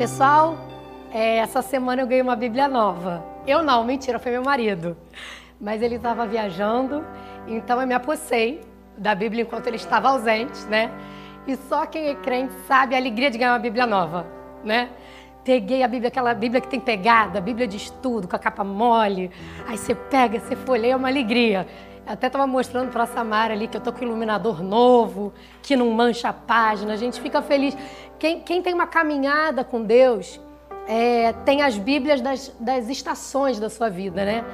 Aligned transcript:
Pessoal, 0.00 0.56
é, 1.12 1.36
essa 1.36 1.60
semana 1.60 2.00
eu 2.00 2.06
ganhei 2.06 2.22
uma 2.22 2.34
Bíblia 2.34 2.66
nova. 2.66 3.22
Eu 3.46 3.62
não, 3.62 3.84
mentira, 3.84 4.18
foi 4.18 4.32
meu 4.32 4.42
marido. 4.42 4.96
Mas 5.60 5.82
ele 5.82 5.96
estava 5.96 6.26
viajando, 6.26 7.04
então 7.46 7.78
eu 7.78 7.86
me 7.86 7.92
apossei 7.92 8.62
da 8.96 9.14
Bíblia 9.14 9.42
enquanto 9.42 9.66
ele 9.66 9.76
estava 9.76 10.08
ausente, 10.08 10.64
né? 10.70 10.90
E 11.46 11.54
só 11.54 11.84
quem 11.84 12.08
é 12.08 12.14
crente 12.14 12.54
sabe 12.66 12.94
a 12.94 12.98
alegria 12.98 13.30
de 13.30 13.36
ganhar 13.36 13.52
uma 13.52 13.58
Bíblia 13.58 13.84
nova, 13.84 14.26
né? 14.64 14.88
Peguei 15.44 15.82
a 15.82 15.88
Bíblia, 15.88 16.08
aquela 16.08 16.32
Bíblia 16.32 16.62
que 16.62 16.68
tem 16.68 16.80
pegada, 16.80 17.38
a 17.38 17.42
Bíblia 17.42 17.68
de 17.68 17.76
estudo, 17.76 18.26
com 18.26 18.36
a 18.36 18.38
capa 18.38 18.64
mole. 18.64 19.30
Aí 19.68 19.76
você 19.76 19.94
pega, 19.94 20.40
você 20.40 20.56
folheia, 20.56 20.94
é 20.94 20.96
uma 20.96 21.08
alegria. 21.08 21.66
Até 22.10 22.26
estava 22.26 22.44
mostrando 22.44 22.90
para 22.90 23.04
a 23.04 23.06
Samara 23.06 23.54
ali 23.54 23.68
que 23.68 23.76
eu 23.76 23.80
tô 23.80 23.92
com 23.92 24.02
iluminador 24.02 24.64
novo, 24.64 25.32
que 25.62 25.76
não 25.76 25.88
mancha 25.92 26.30
a 26.30 26.32
página. 26.32 26.92
A 26.92 26.96
gente 26.96 27.20
fica 27.20 27.40
feliz. 27.40 27.76
Quem, 28.18 28.40
quem 28.40 28.60
tem 28.60 28.74
uma 28.74 28.88
caminhada 28.88 29.62
com 29.62 29.84
Deus 29.84 30.40
é, 30.88 31.32
tem 31.44 31.62
as 31.62 31.78
Bíblias 31.78 32.20
das, 32.20 32.52
das 32.58 32.88
estações 32.88 33.60
da 33.60 33.70
sua 33.70 33.88
vida, 33.88 34.24
né? 34.24 34.44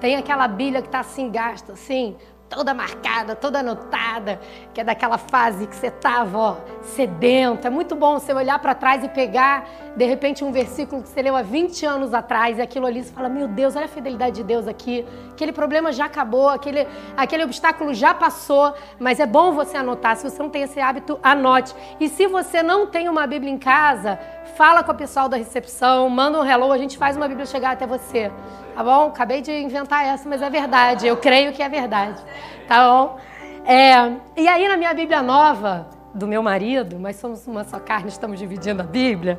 Tem 0.00 0.14
aquela 0.14 0.46
Bíblia 0.46 0.80
que 0.82 0.86
está 0.86 1.00
assim, 1.00 1.32
gasta, 1.32 1.72
assim, 1.72 2.16
toda 2.50 2.74
marcada, 2.74 3.36
toda 3.36 3.60
anotada, 3.60 4.40
que 4.74 4.80
é 4.80 4.84
daquela 4.84 5.16
fase 5.16 5.68
que 5.68 5.74
você 5.74 5.86
estava, 5.86 6.36
ó, 6.36 6.56
sedento. 6.82 7.66
É 7.66 7.70
muito 7.70 7.94
bom 7.94 8.18
você 8.18 8.34
olhar 8.34 8.58
para 8.58 8.74
trás 8.74 9.04
e 9.04 9.08
pegar, 9.08 9.68
de 9.96 10.04
repente, 10.04 10.44
um 10.44 10.50
versículo 10.50 11.00
que 11.02 11.08
você 11.08 11.22
leu 11.22 11.36
há 11.36 11.42
20 11.42 11.86
anos 11.86 12.12
atrás 12.12 12.58
e 12.58 12.60
aquilo 12.60 12.86
ali 12.86 13.04
você 13.04 13.12
fala: 13.12 13.28
Meu 13.28 13.46
Deus, 13.46 13.76
olha 13.76 13.84
a 13.84 13.88
fidelidade 13.88 14.36
de 14.36 14.42
Deus 14.42 14.66
aqui. 14.66 15.06
Aquele 15.30 15.52
problema 15.52 15.92
já 15.92 16.06
acabou, 16.06 16.48
aquele, 16.48 16.86
aquele 17.16 17.44
obstáculo 17.44 17.94
já 17.94 18.12
passou, 18.12 18.74
mas 18.98 19.20
é 19.20 19.26
bom 19.26 19.52
você 19.52 19.76
anotar. 19.76 20.16
Se 20.16 20.28
você 20.28 20.42
não 20.42 20.50
tem 20.50 20.62
esse 20.62 20.80
hábito, 20.80 21.20
anote. 21.22 21.72
E 22.00 22.08
se 22.08 22.26
você 22.26 22.64
não 22.64 22.88
tem 22.88 23.08
uma 23.08 23.28
Bíblia 23.28 23.52
em 23.52 23.58
casa, 23.58 24.18
fala 24.50 24.84
com 24.84 24.92
o 24.92 24.94
pessoal 24.94 25.28
da 25.28 25.36
recepção, 25.36 26.08
manda 26.10 26.38
um 26.40 26.44
hello, 26.44 26.70
a 26.70 26.78
gente 26.78 26.98
faz 26.98 27.16
uma 27.16 27.26
Bíblia 27.26 27.46
chegar 27.46 27.72
até 27.72 27.86
você. 27.86 28.30
Tá 28.74 28.84
bom? 28.84 29.08
Acabei 29.08 29.40
de 29.40 29.52
inventar 29.52 30.04
essa, 30.04 30.28
mas 30.28 30.42
é 30.42 30.50
verdade. 30.50 31.06
Eu 31.06 31.16
creio 31.16 31.52
que 31.52 31.62
é 31.62 31.68
verdade. 31.68 32.22
Tá 32.68 32.88
bom? 32.88 33.18
É, 33.64 34.16
e 34.36 34.48
aí, 34.48 34.68
na 34.68 34.76
minha 34.76 34.92
Bíblia 34.92 35.22
nova, 35.22 35.88
do 36.14 36.26
meu 36.26 36.42
marido, 36.42 36.98
mas 36.98 37.16
somos 37.16 37.46
uma 37.46 37.64
só 37.64 37.78
carne, 37.78 38.08
estamos 38.08 38.38
dividindo 38.38 38.82
a 38.82 38.84
Bíblia, 38.84 39.38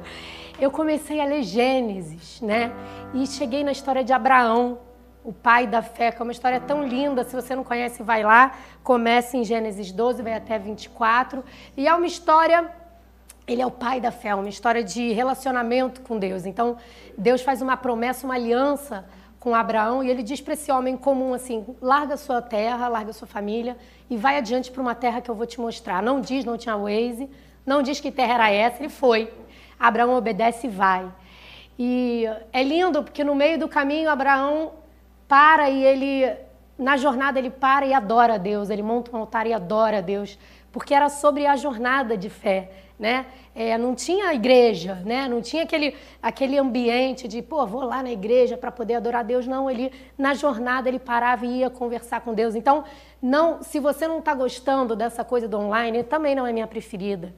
eu 0.59 0.71
comecei 0.71 1.19
a 1.19 1.25
ler 1.25 1.43
Gênesis, 1.43 2.39
né? 2.41 2.71
E 3.13 3.25
cheguei 3.25 3.63
na 3.63 3.71
história 3.71 4.03
de 4.03 4.13
Abraão, 4.13 4.77
o 5.23 5.33
pai 5.33 5.67
da 5.67 5.81
fé, 5.81 6.11
que 6.11 6.21
é 6.21 6.23
uma 6.23 6.31
história 6.31 6.59
tão 6.59 6.83
linda. 6.83 7.23
Se 7.23 7.35
você 7.35 7.55
não 7.55 7.63
conhece, 7.63 8.01
vai 8.03 8.23
lá. 8.23 8.51
Começa 8.83 9.37
em 9.37 9.43
Gênesis 9.43 9.91
12, 9.91 10.21
vai 10.21 10.33
até 10.33 10.57
24. 10.57 11.43
E 11.77 11.87
é 11.87 11.93
uma 11.93 12.05
história 12.05 12.69
ele 13.47 13.61
é 13.61 13.65
o 13.65 13.71
pai 13.71 13.99
da 13.99 14.11
fé, 14.11 14.33
uma 14.33 14.49
história 14.49 14.83
de 14.83 15.11
relacionamento 15.11 16.01
com 16.01 16.17
Deus. 16.17 16.45
Então, 16.45 16.77
Deus 17.17 17.41
faz 17.41 17.61
uma 17.61 17.75
promessa, 17.75 18.25
uma 18.25 18.35
aliança 18.35 19.05
com 19.39 19.55
Abraão 19.55 20.03
e 20.03 20.09
ele 20.09 20.21
diz 20.21 20.39
para 20.39 20.53
esse 20.53 20.71
homem 20.71 20.95
comum 20.95 21.33
assim: 21.33 21.65
larga 21.81 22.15
sua 22.15 22.41
terra, 22.41 22.87
larga 22.87 23.11
sua 23.11 23.27
família 23.27 23.75
e 24.09 24.15
vai 24.15 24.37
adiante 24.37 24.71
para 24.71 24.81
uma 24.81 24.95
terra 24.95 25.19
que 25.19 25.29
eu 25.29 25.35
vou 25.35 25.45
te 25.45 25.59
mostrar. 25.59 26.01
Não 26.01 26.21
diz, 26.21 26.45
não 26.45 26.57
tinha 26.57 26.77
Waze, 26.77 27.29
não 27.65 27.81
diz 27.81 27.99
que 27.99 28.11
terra 28.11 28.33
era 28.35 28.51
essa, 28.51 28.81
ele 28.81 28.89
foi. 28.89 29.33
Abraão 29.79 30.15
obedece 30.15 30.67
e 30.67 30.69
vai. 30.69 31.11
E 31.77 32.25
é 32.53 32.63
lindo 32.63 33.01
porque 33.01 33.23
no 33.23 33.33
meio 33.33 33.57
do 33.57 33.67
caminho 33.67 34.09
Abraão 34.09 34.73
para 35.27 35.69
e 35.69 35.83
ele 35.83 36.31
na 36.77 36.97
jornada 36.97 37.37
ele 37.37 37.49
para 37.49 37.85
e 37.85 37.93
adora 37.93 38.35
a 38.35 38.37
Deus, 38.37 38.69
ele 38.69 38.81
monta 38.81 39.15
um 39.15 39.19
altar 39.19 39.45
e 39.45 39.53
adora 39.53 39.99
a 39.99 40.01
Deus, 40.01 40.37
porque 40.71 40.93
era 40.93 41.09
sobre 41.09 41.45
a 41.45 41.55
jornada 41.55 42.17
de 42.17 42.29
fé 42.29 42.71
né? 43.01 43.25
É, 43.55 43.79
não 43.79 43.95
tinha 43.95 44.31
igreja, 44.31 44.93
né? 45.03 45.27
Não 45.27 45.41
tinha 45.41 45.63
aquele, 45.63 45.95
aquele 46.21 46.55
ambiente 46.55 47.27
de, 47.27 47.41
pô, 47.41 47.65
vou 47.65 47.83
lá 47.83 48.03
na 48.03 48.11
igreja 48.11 48.55
para 48.55 48.71
poder 48.71 48.93
adorar 48.93 49.23
Deus. 49.23 49.47
Não, 49.47 49.67
ele 49.67 49.91
na 50.15 50.35
jornada 50.35 50.87
ele 50.87 50.99
parava 50.99 51.43
e 51.43 51.61
ia 51.61 51.69
conversar 51.71 52.21
com 52.21 52.31
Deus. 52.31 52.53
Então, 52.53 52.83
não, 53.19 53.63
se 53.63 53.79
você 53.79 54.07
não 54.07 54.19
está 54.19 54.35
gostando 54.35 54.95
dessa 54.95 55.23
coisa 55.23 55.47
do 55.47 55.57
online, 55.57 56.03
também 56.03 56.35
não 56.35 56.45
é 56.45 56.53
minha 56.53 56.67
preferida 56.67 57.33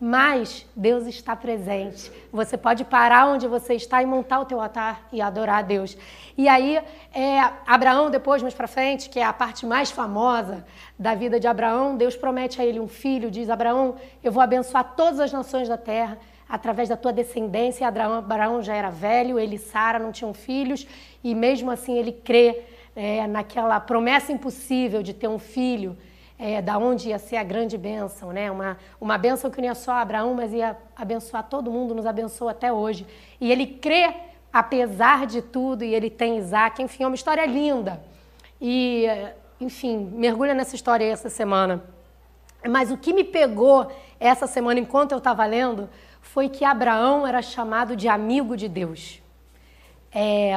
mas 0.00 0.64
Deus 0.76 1.06
está 1.06 1.34
presente. 1.34 2.10
Você 2.32 2.56
pode 2.56 2.84
parar 2.84 3.26
onde 3.26 3.48
você 3.48 3.74
está 3.74 4.02
e 4.02 4.06
montar 4.06 4.40
o 4.40 4.44
teu 4.44 4.60
altar 4.60 5.08
e 5.12 5.20
adorar 5.20 5.58
a 5.58 5.62
Deus. 5.62 5.96
E 6.36 6.48
aí, 6.48 6.80
é, 7.12 7.40
Abraão, 7.66 8.10
depois, 8.10 8.40
mais 8.40 8.54
para 8.54 8.68
frente, 8.68 9.10
que 9.10 9.18
é 9.18 9.24
a 9.24 9.32
parte 9.32 9.66
mais 9.66 9.90
famosa 9.90 10.64
da 10.98 11.14
vida 11.14 11.40
de 11.40 11.48
Abraão, 11.48 11.96
Deus 11.96 12.14
promete 12.16 12.60
a 12.60 12.64
ele 12.64 12.78
um 12.78 12.86
filho, 12.86 13.30
diz, 13.30 13.50
Abraão, 13.50 13.96
eu 14.22 14.30
vou 14.30 14.42
abençoar 14.42 14.94
todas 14.96 15.18
as 15.18 15.32
nações 15.32 15.68
da 15.68 15.76
terra 15.76 16.16
através 16.48 16.88
da 16.88 16.96
tua 16.96 17.12
descendência. 17.12 17.86
Abraão, 17.86 18.62
já 18.62 18.74
era 18.74 18.90
velho, 18.90 19.38
ele 19.38 19.56
e 19.56 19.58
Sara 19.58 19.98
não 19.98 20.12
tinham 20.12 20.32
filhos, 20.32 20.86
e 21.22 21.34
mesmo 21.34 21.70
assim 21.70 21.98
ele 21.98 22.12
crê 22.12 22.62
é, 22.94 23.26
naquela 23.26 23.78
promessa 23.80 24.32
impossível 24.32 25.02
de 25.02 25.12
ter 25.12 25.28
um 25.28 25.38
filho, 25.38 25.96
é, 26.38 26.62
da 26.62 26.78
onde 26.78 27.08
ia 27.08 27.18
ser 27.18 27.36
a 27.36 27.42
grande 27.42 27.76
bênção, 27.76 28.32
né? 28.32 28.50
Uma, 28.50 28.78
uma 29.00 29.18
bênção 29.18 29.50
que 29.50 29.60
não 29.60 29.66
ia 29.66 29.74
só 29.74 29.92
Abraão, 29.92 30.34
mas 30.34 30.52
ia 30.52 30.76
abençoar 30.94 31.42
todo 31.48 31.70
mundo, 31.70 31.94
nos 31.94 32.06
abençoa 32.06 32.52
até 32.52 32.72
hoje. 32.72 33.04
E 33.40 33.50
ele 33.50 33.66
crê, 33.66 34.14
apesar 34.52 35.26
de 35.26 35.42
tudo, 35.42 35.82
e 35.82 35.92
ele 35.92 36.08
tem 36.08 36.38
Isaac, 36.38 36.80
enfim, 36.80 37.02
é 37.02 37.06
uma 37.06 37.16
história 37.16 37.44
linda. 37.44 38.00
E, 38.60 39.06
enfim, 39.60 40.10
mergulha 40.12 40.54
nessa 40.54 40.76
história 40.76 41.04
aí 41.04 41.10
essa 41.10 41.28
semana. 41.28 41.82
Mas 42.68 42.90
o 42.90 42.96
que 42.96 43.12
me 43.12 43.24
pegou 43.24 43.90
essa 44.20 44.46
semana, 44.46 44.78
enquanto 44.78 45.12
eu 45.12 45.18
estava 45.18 45.44
lendo, 45.44 45.88
foi 46.20 46.48
que 46.48 46.64
Abraão 46.64 47.26
era 47.26 47.42
chamado 47.42 47.96
de 47.96 48.08
amigo 48.08 48.56
de 48.56 48.68
Deus. 48.68 49.20
É, 50.12 50.52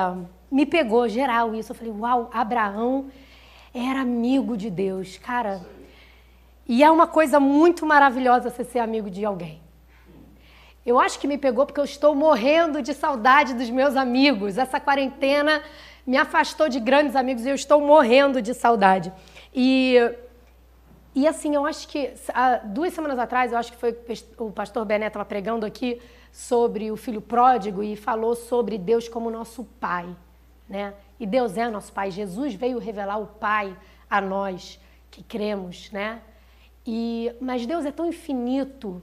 me 0.51 0.65
pegou 0.65 1.07
geral 1.07 1.55
isso. 1.55 1.71
Eu 1.71 1.75
falei, 1.75 1.93
uau, 1.93 2.29
Abraão 2.33 3.09
era 3.73 4.01
amigo 4.01 4.57
de 4.57 4.69
Deus, 4.69 5.17
cara. 5.17 5.61
E 6.67 6.83
é 6.83 6.91
uma 6.91 7.07
coisa 7.07 7.39
muito 7.39 7.85
maravilhosa 7.85 8.49
você 8.49 8.63
ser 8.63 8.79
amigo 8.79 9.09
de 9.09 9.25
alguém. 9.25 9.61
Eu 10.85 10.99
acho 10.99 11.19
que 11.19 11.27
me 11.27 11.37
pegou 11.37 11.65
porque 11.65 11.79
eu 11.79 11.85
estou 11.85 12.15
morrendo 12.15 12.81
de 12.81 12.93
saudade 12.93 13.53
dos 13.53 13.69
meus 13.69 13.95
amigos. 13.95 14.57
Essa 14.57 14.79
quarentena 14.79 15.61
me 16.05 16.17
afastou 16.17 16.67
de 16.67 16.79
grandes 16.79 17.15
amigos 17.15 17.45
e 17.45 17.49
eu 17.49 17.55
estou 17.55 17.79
morrendo 17.79 18.41
de 18.41 18.53
saudade. 18.53 19.13
E, 19.53 19.95
e 21.13 21.27
assim, 21.27 21.53
eu 21.55 21.65
acho 21.65 21.87
que 21.87 22.13
há 22.33 22.55
duas 22.57 22.93
semanas 22.93 23.19
atrás, 23.19 23.51
eu 23.51 23.57
acho 23.57 23.71
que 23.71 23.77
foi 23.77 23.95
o 24.39 24.51
pastor 24.51 24.85
Bené 24.85 25.07
estava 25.07 25.25
pregando 25.25 25.65
aqui 25.65 26.01
sobre 26.31 26.91
o 26.91 26.97
filho 26.97 27.21
pródigo 27.21 27.83
e 27.83 27.95
falou 27.95 28.35
sobre 28.35 28.77
Deus 28.77 29.07
como 29.07 29.29
nosso 29.29 29.63
pai, 29.79 30.07
né? 30.67 30.93
E 31.21 31.27
Deus 31.27 31.55
é 31.55 31.69
nosso 31.69 31.93
Pai. 31.93 32.09
Jesus 32.09 32.55
veio 32.55 32.79
revelar 32.79 33.19
o 33.19 33.27
Pai 33.27 33.77
a 34.09 34.19
nós 34.19 34.79
que 35.11 35.21
cremos, 35.21 35.91
né? 35.91 36.19
E, 36.83 37.31
mas 37.39 37.63
Deus 37.63 37.85
é 37.85 37.91
tão 37.91 38.07
infinito, 38.07 38.99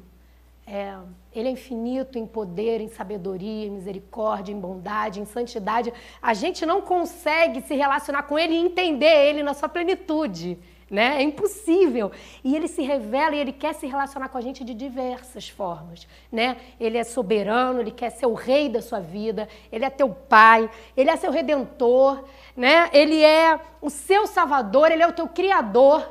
é, 0.66 0.96
Ele 1.32 1.46
é 1.46 1.52
infinito 1.52 2.18
em 2.18 2.26
poder, 2.26 2.80
em 2.80 2.88
sabedoria, 2.88 3.66
em 3.68 3.70
misericórdia, 3.70 4.52
em 4.52 4.58
bondade, 4.58 5.20
em 5.20 5.24
santidade. 5.24 5.92
A 6.20 6.34
gente 6.34 6.66
não 6.66 6.80
consegue 6.80 7.60
se 7.62 7.76
relacionar 7.76 8.24
com 8.24 8.36
Ele 8.36 8.54
e 8.54 8.58
entender 8.58 9.28
Ele 9.28 9.44
na 9.44 9.54
sua 9.54 9.68
plenitude 9.68 10.58
né? 10.90 11.18
É 11.18 11.22
impossível. 11.22 12.10
E 12.42 12.56
ele 12.56 12.68
se 12.68 12.82
revela 12.82 13.34
e 13.34 13.38
ele 13.38 13.52
quer 13.52 13.74
se 13.74 13.86
relacionar 13.86 14.28
com 14.28 14.38
a 14.38 14.40
gente 14.40 14.64
de 14.64 14.74
diversas 14.74 15.48
formas, 15.48 16.06
né? 16.32 16.56
Ele 16.80 16.96
é 16.96 17.04
soberano, 17.04 17.80
ele 17.80 17.90
quer 17.90 18.10
ser 18.10 18.26
o 18.26 18.34
rei 18.34 18.68
da 18.68 18.80
sua 18.80 19.00
vida, 19.00 19.48
ele 19.70 19.84
é 19.84 19.90
teu 19.90 20.08
pai, 20.08 20.70
ele 20.96 21.10
é 21.10 21.16
seu 21.16 21.30
redentor, 21.30 22.24
né? 22.56 22.88
Ele 22.92 23.22
é 23.22 23.60
o 23.80 23.90
seu 23.90 24.26
salvador, 24.26 24.90
ele 24.90 25.02
é 25.02 25.06
o 25.06 25.12
teu 25.12 25.28
criador, 25.28 26.08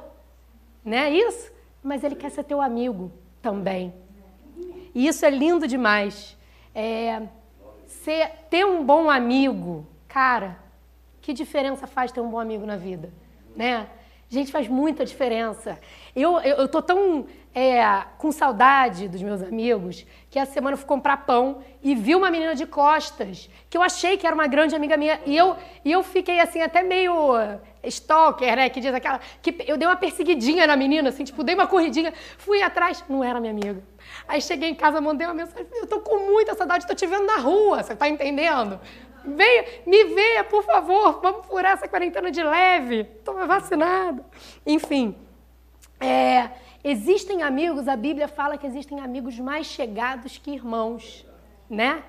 né? 0.83 1.09
Isso? 1.09 1.51
Mas 1.81 2.03
ele 2.03 2.15
quer 2.15 2.29
ser 2.29 2.43
teu 2.43 2.61
amigo 2.61 3.11
também. 3.41 3.93
E 4.93 5.07
isso 5.07 5.25
é 5.25 5.29
lindo 5.29 5.67
demais. 5.67 6.37
É, 6.73 7.23
ser, 7.85 8.29
ter 8.49 8.65
um 8.65 8.83
bom 8.83 9.09
amigo, 9.09 9.85
cara, 10.07 10.57
que 11.21 11.33
diferença 11.33 11.87
faz 11.87 12.11
ter 12.11 12.21
um 12.21 12.29
bom 12.29 12.39
amigo 12.39 12.65
na 12.65 12.77
vida, 12.77 13.11
né? 13.55 13.87
Gente, 14.29 14.51
faz 14.51 14.67
muita 14.67 15.05
diferença. 15.05 15.79
Eu, 16.13 16.39
eu, 16.41 16.57
eu 16.57 16.67
tô 16.67 16.81
tão 16.81 17.27
é, 17.55 17.81
com 18.17 18.29
saudade 18.29 19.07
dos 19.07 19.21
meus 19.21 19.41
amigos 19.41 20.05
que 20.29 20.37
essa 20.37 20.51
semana 20.51 20.73
eu 20.73 20.77
fui 20.77 20.85
comprar 20.85 21.25
pão 21.25 21.63
e 21.81 21.95
vi 21.95 22.13
uma 22.13 22.29
menina 22.29 22.53
de 22.53 22.65
costas 22.65 23.49
que 23.69 23.77
eu 23.77 23.81
achei 23.81 24.17
que 24.17 24.27
era 24.27 24.35
uma 24.35 24.47
grande 24.47 24.75
amiga 24.75 24.97
minha 24.97 25.19
e 25.25 25.35
eu, 25.35 25.55
e 25.83 25.91
eu 25.91 26.03
fiquei 26.03 26.41
assim 26.41 26.61
até 26.61 26.83
meio 26.83 27.35
stalker, 27.83 28.55
né, 28.55 28.69
que 28.69 28.81
diz 28.81 28.93
aquela 28.93 29.19
que 29.41 29.55
eu 29.65 29.77
dei 29.77 29.87
uma 29.87 29.95
perseguidinha 29.95 30.67
na 30.67 30.75
menina, 30.75 31.07
assim, 31.09 31.23
tipo, 31.23 31.41
dei 31.43 31.55
uma 31.55 31.67
corridinha, 31.67 32.13
fui 32.37 32.61
atrás, 32.61 33.03
não 33.07 33.23
era 33.23 33.39
minha 33.39 33.53
amiga. 33.53 33.81
Aí 34.27 34.41
cheguei 34.41 34.69
em 34.69 34.75
casa, 34.75 34.99
mandei 34.99 35.25
uma 35.25 35.33
mensagem, 35.33 35.65
eu 35.73 35.87
tô 35.87 36.01
com 36.01 36.19
muita 36.31 36.53
saudade, 36.53 36.85
tô 36.85 36.93
te 36.93 37.07
vendo 37.07 37.25
na 37.25 37.37
rua, 37.37 37.81
você 37.81 37.95
tá 37.95 38.09
entendendo? 38.09 38.79
Venha, 39.27 39.65
me 39.85 40.03
veja, 40.05 40.43
por 40.45 40.63
favor, 40.63 41.19
vamos 41.21 41.45
furar 41.45 41.73
essa 41.73 41.87
quarentena 41.87 42.31
de 42.31 42.41
leve. 42.41 43.01
Estou 43.01 43.35
vacinada. 43.45 44.25
Enfim, 44.65 45.15
é, 45.99 46.49
existem 46.83 47.43
amigos, 47.43 47.87
a 47.87 47.95
Bíblia 47.95 48.27
fala 48.27 48.57
que 48.57 48.65
existem 48.65 48.99
amigos 48.99 49.37
mais 49.39 49.67
chegados 49.67 50.37
que 50.37 50.51
irmãos. 50.51 51.25
né? 51.69 52.03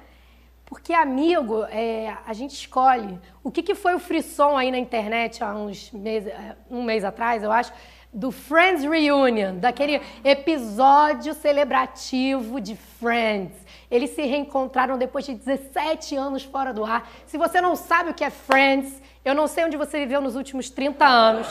Porque 0.64 0.92
amigo, 0.92 1.64
é, 1.64 2.14
a 2.26 2.32
gente 2.34 2.52
escolhe. 2.52 3.18
O 3.42 3.50
que, 3.50 3.62
que 3.62 3.74
foi 3.74 3.94
o 3.94 3.98
frisson 3.98 4.56
aí 4.56 4.70
na 4.70 4.78
internet 4.78 5.42
há 5.42 5.54
uns 5.54 5.90
meses, 5.92 6.28
é, 6.28 6.56
um 6.70 6.82
mês 6.82 7.04
atrás, 7.04 7.42
eu 7.42 7.50
acho, 7.50 7.72
do 8.12 8.30
Friends 8.30 8.84
Reunion, 8.84 9.56
daquele 9.58 10.00
episódio 10.22 11.32
celebrativo 11.32 12.60
de 12.60 12.76
Friends. 12.76 13.56
Eles 13.90 14.10
se 14.10 14.22
reencontraram 14.22 14.98
depois 14.98 15.24
de 15.24 15.34
17 15.34 16.14
anos 16.16 16.44
fora 16.44 16.72
do 16.72 16.84
ar. 16.84 17.08
Se 17.26 17.38
você 17.38 17.60
não 17.60 17.74
sabe 17.74 18.10
o 18.10 18.14
que 18.14 18.24
é 18.24 18.30
Friends, 18.30 19.00
eu 19.24 19.34
não 19.34 19.46
sei 19.46 19.64
onde 19.64 19.76
você 19.76 19.98
viveu 20.00 20.20
nos 20.20 20.36
últimos 20.36 20.68
30 20.68 21.06
anos. 21.06 21.48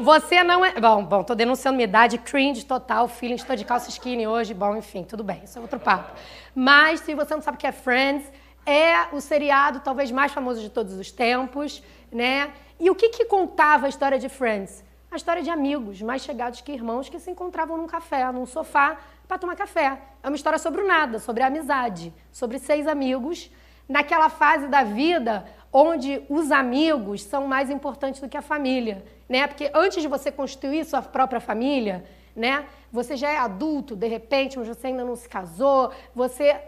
Você 0.00 0.42
não 0.42 0.64
é. 0.64 0.72
Bom, 0.80 1.04
bom, 1.04 1.22
tô 1.22 1.34
denunciando 1.34 1.76
minha 1.76 1.84
idade, 1.84 2.16
cringe 2.16 2.64
total, 2.64 3.06
feeling, 3.06 3.34
estou 3.34 3.54
de 3.54 3.64
calça 3.66 3.90
skinny 3.90 4.26
hoje. 4.26 4.54
Bom, 4.54 4.74
enfim, 4.74 5.04
tudo 5.04 5.22
bem, 5.22 5.42
isso 5.44 5.58
é 5.58 5.60
outro 5.60 5.78
papo. 5.78 6.12
Mas 6.54 7.00
se 7.00 7.14
você 7.14 7.34
não 7.34 7.42
sabe 7.42 7.56
o 7.56 7.60
que 7.60 7.66
é 7.66 7.72
Friends, 7.72 8.24
é 8.64 9.14
o 9.14 9.20
seriado 9.20 9.80
talvez 9.80 10.10
mais 10.10 10.32
famoso 10.32 10.60
de 10.60 10.70
todos 10.70 10.94
os 10.94 11.10
tempos, 11.12 11.82
né? 12.10 12.50
E 12.78 12.88
o 12.88 12.94
que, 12.94 13.10
que 13.10 13.26
contava 13.26 13.86
a 13.86 13.88
história 13.88 14.18
de 14.18 14.28
Friends? 14.28 14.82
A 15.10 15.16
história 15.16 15.42
de 15.42 15.50
amigos 15.50 16.00
mais 16.00 16.22
chegados 16.22 16.60
que 16.60 16.72
irmãos 16.72 17.08
que 17.08 17.18
se 17.18 17.30
encontravam 17.30 17.76
num 17.76 17.86
café, 17.86 18.30
num 18.32 18.46
sofá, 18.46 18.96
para 19.30 19.38
tomar 19.38 19.54
café. 19.54 19.96
É 20.24 20.26
uma 20.26 20.34
história 20.34 20.58
sobre 20.58 20.80
o 20.80 20.86
nada, 20.88 21.20
sobre 21.20 21.44
a 21.44 21.46
amizade, 21.46 22.12
sobre 22.32 22.58
seis 22.58 22.88
amigos 22.88 23.48
naquela 23.88 24.28
fase 24.28 24.66
da 24.66 24.82
vida 24.82 25.46
onde 25.72 26.20
os 26.28 26.50
amigos 26.50 27.22
são 27.22 27.46
mais 27.46 27.70
importantes 27.70 28.20
do 28.20 28.28
que 28.28 28.36
a 28.36 28.42
família, 28.42 29.04
né? 29.28 29.46
Porque 29.46 29.70
antes 29.72 30.02
de 30.02 30.08
você 30.08 30.32
constituir 30.32 30.84
sua 30.84 31.00
própria 31.00 31.38
família, 31.38 32.04
né? 32.34 32.66
Você 32.90 33.16
já 33.16 33.30
é 33.30 33.36
adulto, 33.36 33.94
de 33.94 34.08
repente, 34.08 34.58
mas 34.58 34.66
você 34.66 34.88
ainda 34.88 35.04
não 35.04 35.14
se 35.14 35.28
casou, 35.28 35.92
você 36.12 36.60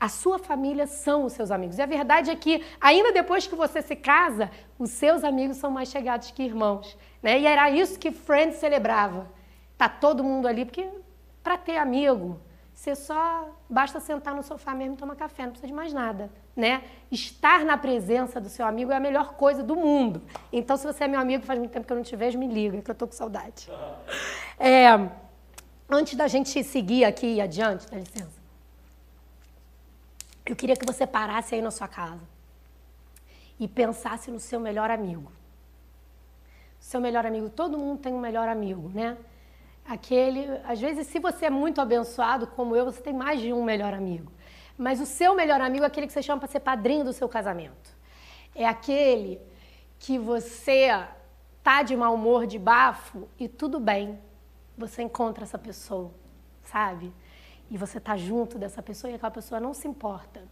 a 0.00 0.08
sua 0.08 0.38
família 0.40 0.88
são 0.88 1.26
os 1.26 1.32
seus 1.34 1.52
amigos. 1.52 1.78
E 1.78 1.82
a 1.82 1.86
verdade 1.86 2.28
é 2.28 2.34
que, 2.34 2.64
ainda 2.80 3.12
depois 3.12 3.46
que 3.46 3.54
você 3.54 3.82
se 3.82 3.94
casa, 3.94 4.50
os 4.80 4.90
seus 4.90 5.22
amigos 5.22 5.58
são 5.58 5.70
mais 5.70 5.90
chegados 5.90 6.32
que 6.32 6.42
irmãos. 6.42 6.98
Né? 7.22 7.38
E 7.38 7.46
era 7.46 7.70
isso 7.70 8.00
que 8.00 8.10
Friends 8.10 8.56
celebrava. 8.56 9.30
Tá 9.78 9.88
todo 9.88 10.24
mundo 10.24 10.48
ali, 10.48 10.64
porque 10.64 10.88
para 11.42 11.56
ter 11.56 11.76
amigo, 11.76 12.40
você 12.80 12.94
só 12.96 13.50
basta 13.68 14.00
sentar 14.00 14.34
no 14.34 14.42
sofá 14.42 14.74
mesmo 14.74 14.94
e 14.94 14.96
tomar 14.96 15.14
café, 15.14 15.42
não 15.42 15.50
precisa 15.50 15.66
de 15.66 15.72
mais 15.72 15.92
nada, 15.92 16.30
né? 16.56 16.82
Estar 17.10 17.62
na 17.64 17.76
presença 17.76 18.40
do 18.40 18.48
seu 18.48 18.64
amigo 18.64 18.90
é 18.90 18.96
a 18.96 19.00
melhor 19.00 19.34
coisa 19.34 19.62
do 19.62 19.76
mundo. 19.76 20.22
Então, 20.50 20.76
se 20.78 20.86
você 20.86 21.04
é 21.04 21.08
meu 21.08 21.20
amigo, 21.20 21.44
faz 21.44 21.58
muito 21.58 21.72
tempo 21.72 21.86
que 21.86 21.92
eu 21.92 21.96
não 21.96 22.02
te 22.02 22.16
vejo, 22.16 22.38
me 22.38 22.46
liga, 22.46 22.80
que 22.80 22.90
eu 22.90 22.94
tô 22.94 23.06
com 23.06 23.12
saudade. 23.12 23.68
É, 24.62 24.90
antes 25.88 26.14
da 26.16 26.28
gente 26.28 26.62
seguir 26.62 27.06
aqui 27.06 27.40
adiante, 27.40 27.90
dá 27.90 27.96
licença. 27.96 28.38
Eu 30.44 30.54
queria 30.54 30.76
que 30.76 30.84
você 30.84 31.06
parasse 31.06 31.54
aí 31.54 31.62
na 31.62 31.70
sua 31.70 31.88
casa 31.88 32.20
e 33.58 33.66
pensasse 33.66 34.30
no 34.30 34.38
seu 34.38 34.60
melhor 34.60 34.90
amigo. 34.90 35.32
Seu 36.78 37.00
melhor 37.00 37.24
amigo, 37.24 37.48
todo 37.48 37.78
mundo 37.78 38.00
tem 38.00 38.12
um 38.12 38.20
melhor 38.20 38.48
amigo, 38.48 38.90
né? 38.90 39.16
Aquele. 39.84 40.46
Às 40.64 40.80
vezes, 40.80 41.06
se 41.06 41.18
você 41.18 41.46
é 41.46 41.50
muito 41.50 41.80
abençoado 41.80 42.46
como 42.46 42.76
eu, 42.76 42.84
você 42.84 43.00
tem 43.00 43.12
mais 43.12 43.40
de 43.40 43.52
um 43.52 43.62
melhor 43.62 43.94
amigo. 43.94 44.32
Mas 44.76 45.00
o 45.00 45.06
seu 45.06 45.34
melhor 45.34 45.60
amigo 45.60 45.84
é 45.84 45.86
aquele 45.86 46.06
que 46.06 46.12
você 46.12 46.22
chama 46.22 46.40
para 46.40 46.48
ser 46.48 46.60
padrinho 46.60 47.04
do 47.04 47.12
seu 47.12 47.28
casamento. 47.28 47.96
É 48.54 48.66
aquele 48.66 49.40
que 49.98 50.18
você 50.18 50.88
tá 51.62 51.82
de 51.82 51.94
mau 51.96 52.14
humor, 52.14 52.46
de 52.46 52.58
bafo 52.58 53.28
e 53.38 53.46
tudo 53.48 53.78
bem. 53.78 54.18
Você 54.78 55.02
encontra 55.02 55.44
essa 55.44 55.58
pessoa, 55.58 56.10
sabe? 56.62 57.12
E 57.70 57.76
você 57.76 58.00
tá 58.00 58.16
junto 58.16 58.58
dessa 58.58 58.82
pessoa 58.82 59.10
e 59.10 59.14
aquela 59.14 59.30
pessoa 59.30 59.60
não 59.60 59.74
se 59.74 59.86
importa. 59.86 60.42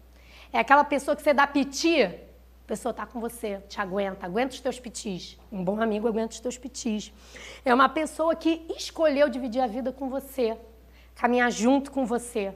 É 0.53 0.59
aquela 0.59 0.85
pessoa 0.85 1.17
que 1.17 1.23
você 1.23 1.33
dá 1.33 1.47
piti 1.47 2.28
pessoa 2.69 2.91
está 2.91 3.07
com 3.07 3.19
você, 3.19 3.63
te 3.67 3.81
aguenta, 3.81 4.27
aguenta 4.27 4.55
os 4.55 4.61
teus 4.61 4.79
pitis. 4.79 5.39
Um 5.51 5.65
bom 5.65 5.81
amigo 5.81 6.07
aguenta 6.07 6.35
os 6.35 6.41
teus 6.41 6.59
pitis. 6.59 7.11
É 7.65 7.73
uma 7.73 7.89
pessoa 7.89 8.37
que 8.37 8.67
escolheu 8.77 9.27
dividir 9.31 9.63
a 9.63 9.67
vida 9.67 9.91
com 9.91 10.11
você, 10.11 10.55
caminhar 11.15 11.51
junto 11.51 11.91
com 11.91 12.05
você. 12.05 12.55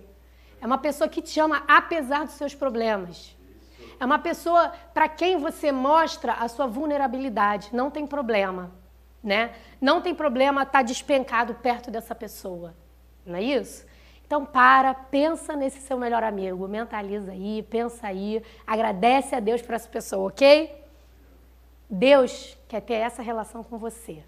É 0.61 0.67
uma 0.67 0.77
pessoa 0.77 1.09
que 1.09 1.23
te 1.23 1.41
ama 1.41 1.65
apesar 1.67 2.27
dos 2.27 2.35
seus 2.35 2.55
problemas. 2.55 3.35
É 3.99 4.05
uma 4.05 4.19
pessoa 4.19 4.75
para 4.93 5.09
quem 5.09 5.39
você 5.39 5.73
mostra 5.73 6.35
a 6.35 6.47
sua 6.47 6.67
vulnerabilidade. 6.67 7.71
Não 7.73 7.91
tem 7.91 8.07
problema, 8.07 8.71
né? 9.25 9.55
Não 9.81 10.03
tem 10.03 10.15
problema 10.15 10.63
estar 10.63 10.81
tá 10.81 10.83
despencado 10.83 11.55
perto 11.55 11.91
dessa 11.91 12.15
pessoa. 12.15 12.75
Não 13.25 13.37
é 13.37 13.43
isso? 13.43 13.87
Então 14.33 14.47
para, 14.47 14.95
pensa 14.95 15.55
nesse 15.55 15.79
seu 15.83 15.99
melhor 15.99 16.25
amigo, 16.25 16.67
mentaliza 16.67 17.33
aí, 17.33 17.63
pensa 17.69 18.07
aí, 18.07 18.43
agradece 18.67 19.35
a 19.35 19.41
Deus 19.41 19.61
por 19.61 19.75
essa 19.75 19.87
pessoa, 19.87 20.29
ok? 20.29 20.75
Deus 21.91 22.57
quer 22.67 22.81
ter 22.81 22.95
essa 22.95 23.21
relação 23.21 23.63
com 23.63 23.77
você. 23.77 24.25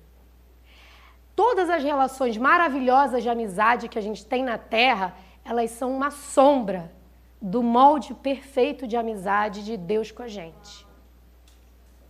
Todas 1.35 1.71
as 1.71 1.83
relações 1.83 2.37
maravilhosas 2.37 3.23
de 3.23 3.31
amizade 3.31 3.89
que 3.89 3.99
a 3.99 4.03
gente 4.03 4.27
tem 4.27 4.45
na 4.45 4.59
Terra, 4.59 5.17
elas 5.43 5.71
são 5.71 5.91
uma 5.91 6.11
sombra 6.11 6.93
do 7.41 7.63
molde 7.63 8.13
perfeito 8.13 8.87
de 8.87 8.99
amizade 8.99 9.65
de 9.65 9.75
Deus 9.75 10.11
com 10.11 10.23
a 10.23 10.29
gente. 10.29 10.87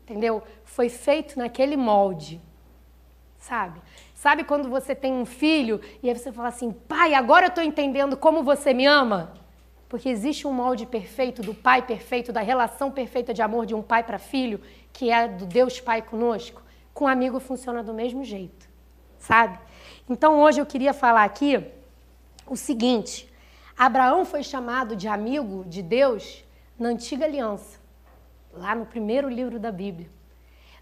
Entendeu? 0.03 0.43
Foi 0.65 0.89
feito 0.89 1.39
naquele 1.39 1.77
molde, 1.77 2.43
sabe? 3.39 3.81
Sabe 4.25 4.43
quando 4.43 4.71
você 4.71 4.95
tem 4.95 5.13
um 5.13 5.27
filho 5.27 5.83
e 6.03 6.09
aí 6.09 6.17
você 6.17 6.33
fala 6.33 6.49
assim, 6.49 6.73
pai, 6.73 7.13
agora 7.13 7.45
eu 7.45 7.49
estou 7.51 7.63
entendendo 7.63 8.17
como 8.17 8.43
você 8.43 8.73
me 8.73 8.87
ama? 8.87 9.35
Porque 9.87 10.09
existe 10.09 10.47
um 10.47 10.51
molde 10.51 10.87
perfeito 10.87 11.43
do 11.43 11.53
pai 11.53 11.83
perfeito, 11.83 12.33
da 12.33 12.41
relação 12.41 12.91
perfeita 12.91 13.35
de 13.35 13.43
amor 13.43 13.67
de 13.67 13.75
um 13.75 13.83
pai 13.83 14.03
para 14.03 14.19
filho, 14.19 14.63
que 14.95 15.11
é 15.11 15.29
do 15.29 15.45
Deus 15.45 15.79
Pai 15.79 16.01
conosco. 16.01 16.63
Com 16.95 17.05
um 17.05 17.09
amigo 17.09 17.39
funciona 17.39 17.83
do 17.83 17.93
mesmo 17.93 18.25
jeito, 18.25 18.67
sabe? 19.19 19.59
Então 20.09 20.41
hoje 20.41 20.59
eu 20.59 20.65
queria 20.65 20.95
falar 20.95 21.25
aqui 21.25 21.63
o 22.47 22.57
seguinte: 22.57 23.31
Abraão 23.77 24.25
foi 24.25 24.43
chamado 24.43 24.97
de 24.97 25.07
amigo 25.07 25.67
de 25.67 25.83
Deus 25.83 26.43
na 26.79 26.89
antiga 26.89 27.27
aliança, 27.27 27.79
lá 28.55 28.75
no 28.75 28.87
primeiro 28.87 29.29
livro 29.29 29.61
da 29.61 29.71
Bíblia. 29.71 30.09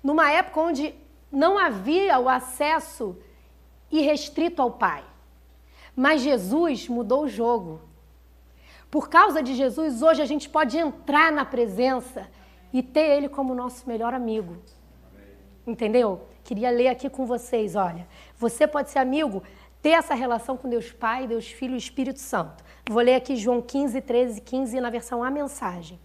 Numa 0.01 0.31
época 0.31 0.61
onde 0.61 0.95
não 1.29 1.59
havia 1.59 2.21
o 2.21 2.29
acesso 2.29 3.19
irrestrito 3.93 4.63
ao 4.63 4.71
Pai. 4.71 5.05
Mas 5.95 6.23
Jesus 6.23 6.89
mudou 6.89 7.25
o 7.25 7.29
jogo. 7.29 7.81
Por 8.91 9.09
causa 9.09 9.43
de 9.43 9.55
Jesus, 9.55 10.03
hoje 10.03 10.23
a 10.23 10.27
gente 10.27 10.49
pode 10.49 10.79
entrar 10.79 11.31
na 11.31 11.45
presença 11.45 12.29
e 12.73 12.83
ter 12.83 13.17
Ele 13.17 13.29
como 13.29 13.55
nosso 13.55 13.87
melhor 13.87 14.15
amigo. 14.15 14.57
Entendeu? 15.67 16.23
Queria 16.43 16.71
ler 16.71 16.89
aqui 16.89 17.09
com 17.09 17.27
vocês, 17.27 17.77
olha. 17.77 18.09
Você 18.37 18.67
pode 18.67 18.91
ser 18.91 18.99
amigo, 18.99 19.43
ter 19.81 19.91
essa 19.91 20.15
relação 20.15 20.57
com 20.57 20.69
Deus 20.69 20.91
Pai, 20.91 21.27
Deus 21.27 21.47
Filho 21.47 21.75
e 21.75 21.79
Espírito 21.79 22.19
Santo. 22.19 22.65
Vou 22.89 23.03
ler 23.03 23.15
aqui 23.15 23.37
João 23.37 23.61
15, 23.61 24.01
13, 24.01 24.41
15 24.41 24.81
na 24.81 24.91
versão 24.91 25.23
A 25.23 25.31
Mensagem. 25.31 26.01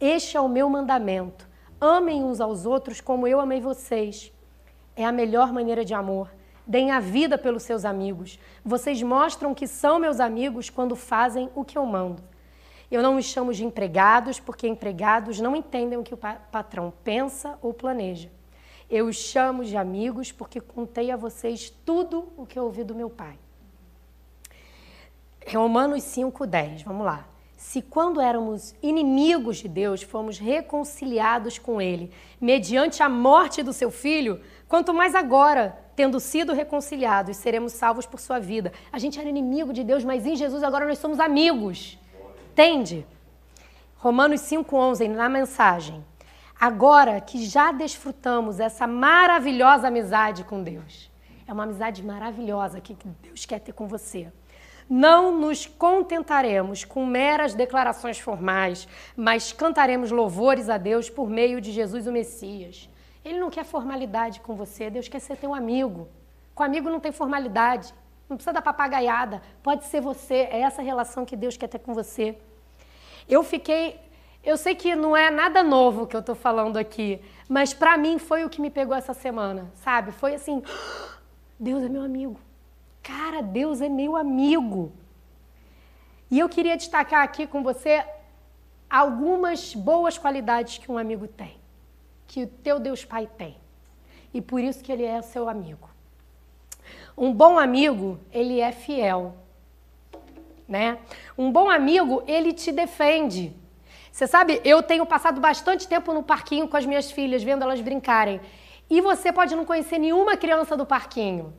Este 0.00 0.36
é 0.36 0.40
o 0.40 0.48
meu 0.48 0.68
mandamento. 0.68 1.48
Amem 1.80 2.24
uns 2.24 2.40
aos 2.40 2.66
outros 2.66 3.00
como 3.00 3.26
eu 3.26 3.38
amei 3.40 3.60
vocês. 3.60 4.32
É 4.96 5.04
a 5.04 5.12
melhor 5.12 5.52
maneira 5.52 5.84
de 5.84 5.94
amor 5.94 6.28
deem 6.68 6.90
a 6.90 7.00
vida 7.00 7.38
pelos 7.38 7.62
seus 7.62 7.86
amigos. 7.86 8.38
Vocês 8.62 9.02
mostram 9.02 9.54
que 9.54 9.66
são 9.66 9.98
meus 9.98 10.20
amigos 10.20 10.68
quando 10.68 10.94
fazem 10.94 11.48
o 11.54 11.64
que 11.64 11.78
eu 11.78 11.86
mando. 11.86 12.22
Eu 12.90 13.02
não 13.02 13.14
me 13.14 13.22
chamo 13.22 13.52
de 13.52 13.64
empregados, 13.64 14.38
porque 14.38 14.68
empregados 14.68 15.40
não 15.40 15.56
entendem 15.56 15.98
o 15.98 16.02
que 16.02 16.14
o 16.14 16.18
patrão 16.18 16.92
pensa 17.02 17.58
ou 17.62 17.72
planeja. 17.72 18.30
Eu 18.90 19.06
os 19.06 19.16
chamo 19.16 19.64
de 19.64 19.76
amigos 19.76 20.30
porque 20.30 20.60
contei 20.60 21.10
a 21.10 21.16
vocês 21.16 21.70
tudo 21.84 22.32
o 22.36 22.46
que 22.46 22.58
eu 22.58 22.64
ouvi 22.64 22.84
do 22.84 22.94
meu 22.94 23.10
pai. 23.10 23.38
Romanos 25.50 26.02
5,10, 26.04 26.84
vamos 26.84 27.04
lá. 27.04 27.26
Se 27.56 27.82
quando 27.82 28.20
éramos 28.20 28.74
inimigos 28.82 29.58
de 29.58 29.68
Deus, 29.68 30.02
fomos 30.02 30.38
reconciliados 30.38 31.58
com 31.58 31.80
Ele, 31.80 32.10
mediante 32.40 33.02
a 33.02 33.08
morte 33.08 33.62
do 33.62 33.72
seu 33.72 33.90
filho, 33.90 34.40
quanto 34.68 34.94
mais 34.94 35.14
agora, 35.14 35.76
tendo 35.98 36.20
sido 36.20 36.52
reconciliados, 36.52 37.38
seremos 37.38 37.72
salvos 37.72 38.06
por 38.06 38.20
sua 38.20 38.38
vida. 38.38 38.72
A 38.92 39.00
gente 39.00 39.18
era 39.18 39.28
inimigo 39.28 39.72
de 39.72 39.82
Deus, 39.82 40.04
mas 40.04 40.24
em 40.24 40.36
Jesus 40.36 40.62
agora 40.62 40.86
nós 40.86 40.98
somos 40.98 41.18
amigos. 41.18 41.98
Entende? 42.52 43.04
Romanos 43.96 44.42
5,11, 44.42 45.08
na 45.08 45.28
mensagem. 45.28 46.04
Agora 46.60 47.20
que 47.20 47.44
já 47.44 47.72
desfrutamos 47.72 48.60
essa 48.60 48.86
maravilhosa 48.86 49.88
amizade 49.88 50.44
com 50.44 50.62
Deus, 50.62 51.10
é 51.48 51.52
uma 51.52 51.64
amizade 51.64 52.00
maravilhosa 52.04 52.80
que 52.80 52.96
Deus 53.20 53.44
quer 53.44 53.58
ter 53.58 53.72
com 53.72 53.88
você. 53.88 54.32
Não 54.88 55.36
nos 55.36 55.66
contentaremos 55.66 56.84
com 56.84 57.04
meras 57.04 57.54
declarações 57.54 58.20
formais, 58.20 58.86
mas 59.16 59.52
cantaremos 59.52 60.12
louvores 60.12 60.68
a 60.68 60.78
Deus 60.78 61.10
por 61.10 61.28
meio 61.28 61.60
de 61.60 61.72
Jesus 61.72 62.06
o 62.06 62.12
Messias. 62.12 62.88
Ele 63.24 63.38
não 63.38 63.50
quer 63.50 63.64
formalidade 63.64 64.40
com 64.40 64.54
você, 64.54 64.90
Deus 64.90 65.08
quer 65.08 65.20
ser 65.20 65.36
teu 65.36 65.54
amigo. 65.54 66.08
Com 66.54 66.62
amigo 66.62 66.90
não 66.90 67.00
tem 67.00 67.12
formalidade, 67.12 67.94
não 68.28 68.36
precisa 68.36 68.52
da 68.52 68.62
papagaiada, 68.62 69.42
pode 69.62 69.84
ser 69.84 70.00
você, 70.00 70.48
é 70.50 70.60
essa 70.60 70.82
relação 70.82 71.24
que 71.24 71.36
Deus 71.36 71.56
quer 71.56 71.68
ter 71.68 71.78
com 71.78 71.94
você. 71.94 72.36
Eu 73.28 73.42
fiquei. 73.42 74.00
Eu 74.42 74.56
sei 74.56 74.74
que 74.74 74.94
não 74.94 75.16
é 75.16 75.30
nada 75.30 75.62
novo 75.62 76.06
que 76.06 76.16
eu 76.16 76.22
tô 76.22 76.34
falando 76.34 76.76
aqui, 76.76 77.20
mas 77.48 77.74
para 77.74 77.96
mim 77.98 78.18
foi 78.18 78.44
o 78.44 78.48
que 78.48 78.60
me 78.60 78.70
pegou 78.70 78.96
essa 78.96 79.12
semana, 79.12 79.70
sabe? 79.74 80.12
Foi 80.12 80.34
assim: 80.34 80.62
Deus 81.58 81.82
é 81.82 81.88
meu 81.88 82.02
amigo. 82.02 82.40
Cara, 83.02 83.42
Deus 83.42 83.80
é 83.80 83.88
meu 83.88 84.16
amigo. 84.16 84.92
E 86.30 86.38
eu 86.38 86.48
queria 86.48 86.76
destacar 86.76 87.22
aqui 87.22 87.46
com 87.46 87.62
você 87.62 88.04
algumas 88.88 89.74
boas 89.74 90.18
qualidades 90.18 90.78
que 90.78 90.90
um 90.90 90.98
amigo 90.98 91.26
tem, 91.26 91.58
que 92.28 92.44
o 92.44 92.46
teu 92.46 92.78
Deus 92.78 93.04
Pai 93.04 93.28
tem. 93.36 93.56
E 94.32 94.40
por 94.40 94.60
isso 94.60 94.84
que 94.84 94.92
ele 94.92 95.04
é 95.04 95.20
seu 95.22 95.48
amigo. 95.48 95.88
Um 97.16 97.32
bom 97.32 97.58
amigo, 97.58 98.20
ele 98.30 98.60
é 98.60 98.70
fiel, 98.70 99.34
né? 100.68 100.98
Um 101.36 101.50
bom 101.50 101.68
amigo, 101.68 102.22
ele 102.28 102.52
te 102.52 102.70
defende. 102.70 103.52
Você 104.12 104.28
sabe, 104.28 104.60
eu 104.64 104.80
tenho 104.82 105.04
passado 105.04 105.40
bastante 105.40 105.88
tempo 105.88 106.12
no 106.12 106.22
parquinho 106.22 106.68
com 106.68 106.76
as 106.76 106.86
minhas 106.86 107.10
filhas, 107.10 107.42
vendo 107.42 107.62
elas 107.62 107.80
brincarem. 107.80 108.40
E 108.88 109.00
você 109.00 109.32
pode 109.32 109.56
não 109.56 109.64
conhecer 109.64 109.98
nenhuma 109.98 110.36
criança 110.36 110.76
do 110.76 110.86
parquinho 110.86 111.52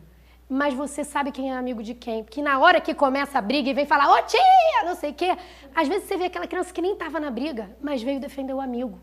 mas 0.50 0.74
você 0.74 1.04
sabe 1.04 1.32
quem 1.32 1.52
é 1.52 1.56
amigo 1.56 1.84
de 1.84 1.94
quem. 1.94 2.24
Porque 2.24 2.42
na 2.42 2.58
hora 2.58 2.82
que 2.82 2.96
começa 2.96 3.38
a 3.38 3.42
briga 3.42 3.70
e 3.70 3.74
vem 3.74 3.86
falar, 3.86 4.12
ô 4.12 4.22
tia, 4.24 4.84
não 4.84 4.96
sei 4.96 5.12
o 5.12 5.14
quê, 5.14 5.38
às 5.76 5.88
vezes 5.88 6.08
você 6.08 6.18
vê 6.18 6.26
aquela 6.26 6.48
criança 6.48 6.74
que 6.74 6.82
nem 6.82 6.94
estava 6.94 7.20
na 7.20 7.30
briga, 7.30 7.78
mas 7.80 8.02
veio 8.02 8.20
defender 8.20 8.54
o 8.54 8.60
amigo. 8.60 9.00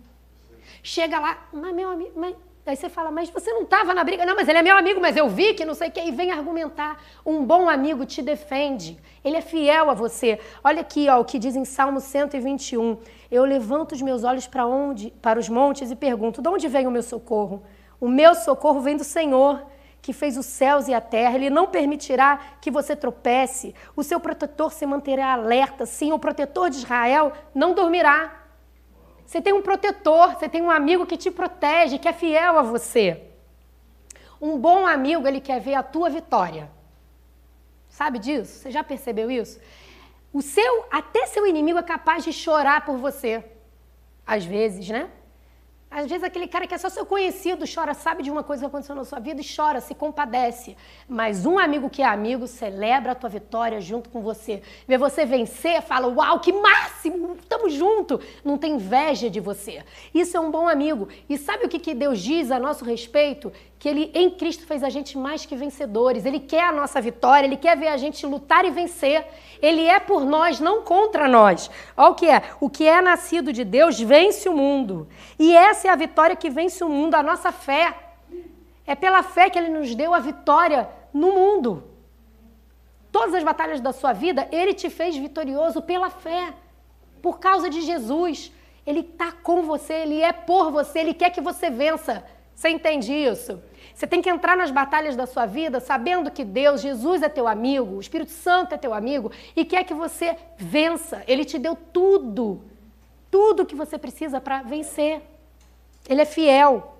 Chega 0.82 1.18
lá, 1.18 1.48
mas 1.52 1.74
meu 1.74 1.90
amigo, 1.90 2.12
mas... 2.16 2.34
aí 2.64 2.76
você 2.76 2.88
fala, 2.88 3.10
mas 3.10 3.30
você 3.30 3.52
não 3.52 3.62
estava 3.62 3.94
na 3.94 4.04
briga. 4.04 4.24
Não, 4.26 4.34
mas 4.34 4.48
ele 4.48 4.58
é 4.58 4.62
meu 4.62 4.76
amigo, 4.76 5.00
mas 5.00 5.16
eu 5.16 5.28
vi 5.28 5.54
que 5.54 5.64
não 5.64 5.74
sei 5.74 5.88
o 5.88 5.92
quê. 5.92 6.02
E 6.06 6.10
vem 6.10 6.30
argumentar. 6.32 7.02
Um 7.24 7.44
bom 7.44 7.68
amigo 7.68 8.04
te 8.04 8.22
defende. 8.22 8.98
Ele 9.24 9.36
é 9.36 9.40
fiel 9.40 9.90
a 9.90 9.94
você. 9.94 10.38
Olha 10.62 10.80
aqui, 10.80 11.08
ó, 11.08 11.20
o 11.20 11.24
que 11.24 11.38
diz 11.38 11.56
em 11.56 11.64
Salmo 11.64 12.00
121. 12.00 12.98
Eu 13.30 13.44
levanto 13.44 13.92
os 13.92 14.02
meus 14.02 14.24
olhos 14.24 14.46
para 14.46 14.66
onde? 14.66 15.10
Para 15.22 15.38
os 15.38 15.48
montes 15.48 15.90
e 15.90 15.96
pergunto, 15.96 16.40
de 16.40 16.48
onde 16.48 16.68
vem 16.68 16.86
o 16.86 16.90
meu 16.90 17.02
socorro? 17.02 17.62
O 18.00 18.08
meu 18.08 18.34
socorro 18.34 18.80
vem 18.80 18.96
do 18.96 19.04
Senhor 19.04 19.64
que 20.06 20.12
fez 20.12 20.36
os 20.36 20.46
céus 20.46 20.86
e 20.86 20.94
a 20.94 21.00
terra, 21.00 21.34
ele 21.34 21.50
não 21.50 21.66
permitirá 21.66 22.38
que 22.60 22.70
você 22.70 22.94
tropece. 22.94 23.74
O 23.96 24.04
seu 24.04 24.20
protetor 24.20 24.72
se 24.72 24.86
manterá 24.86 25.32
alerta. 25.32 25.84
Sim, 25.84 26.12
o 26.12 26.18
protetor 26.18 26.70
de 26.70 26.76
Israel 26.76 27.32
não 27.52 27.74
dormirá. 27.74 28.45
Você 29.26 29.42
tem 29.42 29.52
um 29.52 29.60
protetor, 29.60 30.34
você 30.34 30.48
tem 30.48 30.62
um 30.62 30.70
amigo 30.70 31.04
que 31.04 31.16
te 31.16 31.30
protege, 31.30 31.98
que 31.98 32.08
é 32.08 32.12
fiel 32.12 32.58
a 32.58 32.62
você. 32.62 33.22
Um 34.40 34.56
bom 34.56 34.86
amigo, 34.86 35.26
ele 35.26 35.40
quer 35.40 35.60
ver 35.60 35.74
a 35.74 35.82
tua 35.82 36.08
vitória. 36.08 36.70
Sabe 37.88 38.18
disso? 38.18 38.60
Você 38.60 38.70
já 38.70 38.84
percebeu 38.84 39.30
isso? 39.30 39.58
O 40.32 40.40
seu, 40.42 40.84
até 40.90 41.26
seu 41.26 41.46
inimigo 41.46 41.78
é 41.78 41.82
capaz 41.82 42.22
de 42.22 42.32
chorar 42.32 42.84
por 42.84 42.98
você. 42.98 43.44
Às 44.24 44.44
vezes, 44.44 44.88
né? 44.88 45.10
Às 46.06 46.10
vezes 46.10 46.22
aquele 46.22 46.46
cara 46.46 46.68
que 46.68 46.74
é 46.74 46.78
só 46.78 46.88
seu 46.88 47.04
conhecido 47.04 47.64
chora, 47.66 47.92
sabe 47.92 48.22
de 48.22 48.30
uma 48.30 48.44
coisa 48.44 48.62
que 48.62 48.66
aconteceu 48.66 48.94
na 48.94 49.04
sua 49.04 49.18
vida 49.18 49.40
e 49.40 49.44
chora, 49.44 49.80
se 49.80 49.92
compadece. 49.92 50.76
Mas 51.08 51.44
um 51.44 51.58
amigo 51.58 51.90
que 51.90 52.00
é 52.00 52.04
amigo 52.04 52.46
celebra 52.46 53.10
a 53.10 53.14
tua 53.16 53.28
vitória 53.28 53.80
junto 53.80 54.08
com 54.08 54.20
você. 54.20 54.62
Vê 54.86 54.96
você 54.96 55.26
vencer, 55.26 55.82
fala: 55.82 56.06
"Uau, 56.06 56.38
que 56.38 56.52
máximo! 56.52 57.36
Estamos 57.40 57.72
junto!" 57.72 58.20
Não 58.44 58.56
tem 58.56 58.74
inveja 58.74 59.28
de 59.28 59.40
você. 59.40 59.82
Isso 60.14 60.36
é 60.36 60.40
um 60.40 60.48
bom 60.48 60.68
amigo. 60.68 61.08
E 61.28 61.36
sabe 61.36 61.66
o 61.66 61.68
que, 61.68 61.80
que 61.80 61.92
Deus 61.92 62.20
diz 62.20 62.52
a 62.52 62.60
nosso 62.60 62.84
respeito? 62.84 63.52
Que 63.76 63.88
ele 63.88 64.10
em 64.14 64.30
Cristo 64.30 64.64
fez 64.64 64.84
a 64.84 64.88
gente 64.88 65.18
mais 65.18 65.44
que 65.44 65.56
vencedores. 65.56 66.24
Ele 66.24 66.38
quer 66.38 66.62
a 66.68 66.72
nossa 66.72 67.00
vitória, 67.00 67.46
ele 67.46 67.56
quer 67.56 67.76
ver 67.76 67.88
a 67.88 67.96
gente 67.96 68.24
lutar 68.24 68.64
e 68.64 68.70
vencer. 68.70 69.26
Ele 69.60 69.82
é 69.86 69.98
por 69.98 70.24
nós, 70.24 70.60
não 70.60 70.82
contra 70.82 71.26
nós. 71.28 71.68
Olha 71.96 72.10
o 72.10 72.14
que 72.14 72.30
é: 72.30 72.42
o 72.60 72.70
que 72.70 72.86
é 72.86 73.00
nascido 73.02 73.52
de 73.52 73.64
Deus 73.64 73.98
vence 73.98 74.48
o 74.48 74.56
mundo. 74.56 75.08
E 75.38 75.54
essa 75.54 75.88
é 75.88 75.90
a 75.90 75.95
vitória 75.96 76.36
que 76.36 76.48
vence 76.48 76.82
o 76.84 76.88
mundo, 76.88 77.14
a 77.14 77.22
nossa 77.22 77.50
fé. 77.50 77.94
É 78.86 78.94
pela 78.94 79.22
fé 79.22 79.50
que 79.50 79.58
ele 79.58 79.68
nos 79.68 79.94
deu 79.94 80.14
a 80.14 80.20
vitória 80.20 80.88
no 81.12 81.32
mundo. 81.32 81.82
Todas 83.10 83.34
as 83.34 83.42
batalhas 83.42 83.80
da 83.80 83.92
sua 83.92 84.12
vida, 84.12 84.46
ele 84.52 84.74
te 84.74 84.88
fez 84.90 85.16
vitorioso 85.16 85.82
pela 85.82 86.10
fé, 86.10 86.52
por 87.20 87.40
causa 87.40 87.68
de 87.68 87.80
Jesus. 87.80 88.52
Ele 88.86 89.00
está 89.00 89.32
com 89.32 89.62
você, 89.62 89.94
ele 89.94 90.22
é 90.22 90.32
por 90.32 90.70
você, 90.70 91.00
ele 91.00 91.14
quer 91.14 91.30
que 91.30 91.40
você 91.40 91.70
vença. 91.70 92.22
Você 92.54 92.68
entende 92.68 93.12
isso? 93.12 93.60
Você 93.94 94.06
tem 94.06 94.20
que 94.20 94.28
entrar 94.28 94.56
nas 94.56 94.70
batalhas 94.70 95.16
da 95.16 95.26
sua 95.26 95.46
vida 95.46 95.80
sabendo 95.80 96.30
que 96.30 96.44
Deus, 96.44 96.82
Jesus 96.82 97.22
é 97.22 97.28
teu 97.28 97.48
amigo, 97.48 97.96
o 97.96 98.00
Espírito 98.00 98.30
Santo 98.30 98.74
é 98.74 98.78
teu 98.78 98.92
amigo 98.92 99.32
e 99.56 99.64
quer 99.64 99.84
que 99.84 99.94
você 99.94 100.36
vença. 100.56 101.22
Ele 101.26 101.44
te 101.44 101.58
deu 101.58 101.74
tudo, 101.74 102.62
tudo 103.30 103.64
que 103.64 103.74
você 103.74 103.98
precisa 103.98 104.40
para 104.40 104.62
vencer. 104.62 105.22
Ele 106.08 106.22
é 106.22 106.24
fiel. 106.24 106.94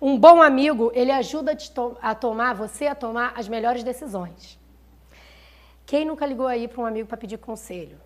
Um 0.00 0.18
bom 0.18 0.42
amigo, 0.42 0.90
ele 0.94 1.10
ajuda 1.10 1.56
a 2.00 2.14
tomar 2.14 2.54
você 2.54 2.86
a 2.86 2.94
tomar 2.94 3.32
as 3.36 3.48
melhores 3.48 3.82
decisões. 3.82 4.58
Quem 5.86 6.04
nunca 6.04 6.26
ligou 6.26 6.46
aí 6.46 6.68
para 6.68 6.82
um 6.82 6.86
amigo 6.86 7.08
para 7.08 7.16
pedir 7.16 7.38
conselho? 7.38 7.98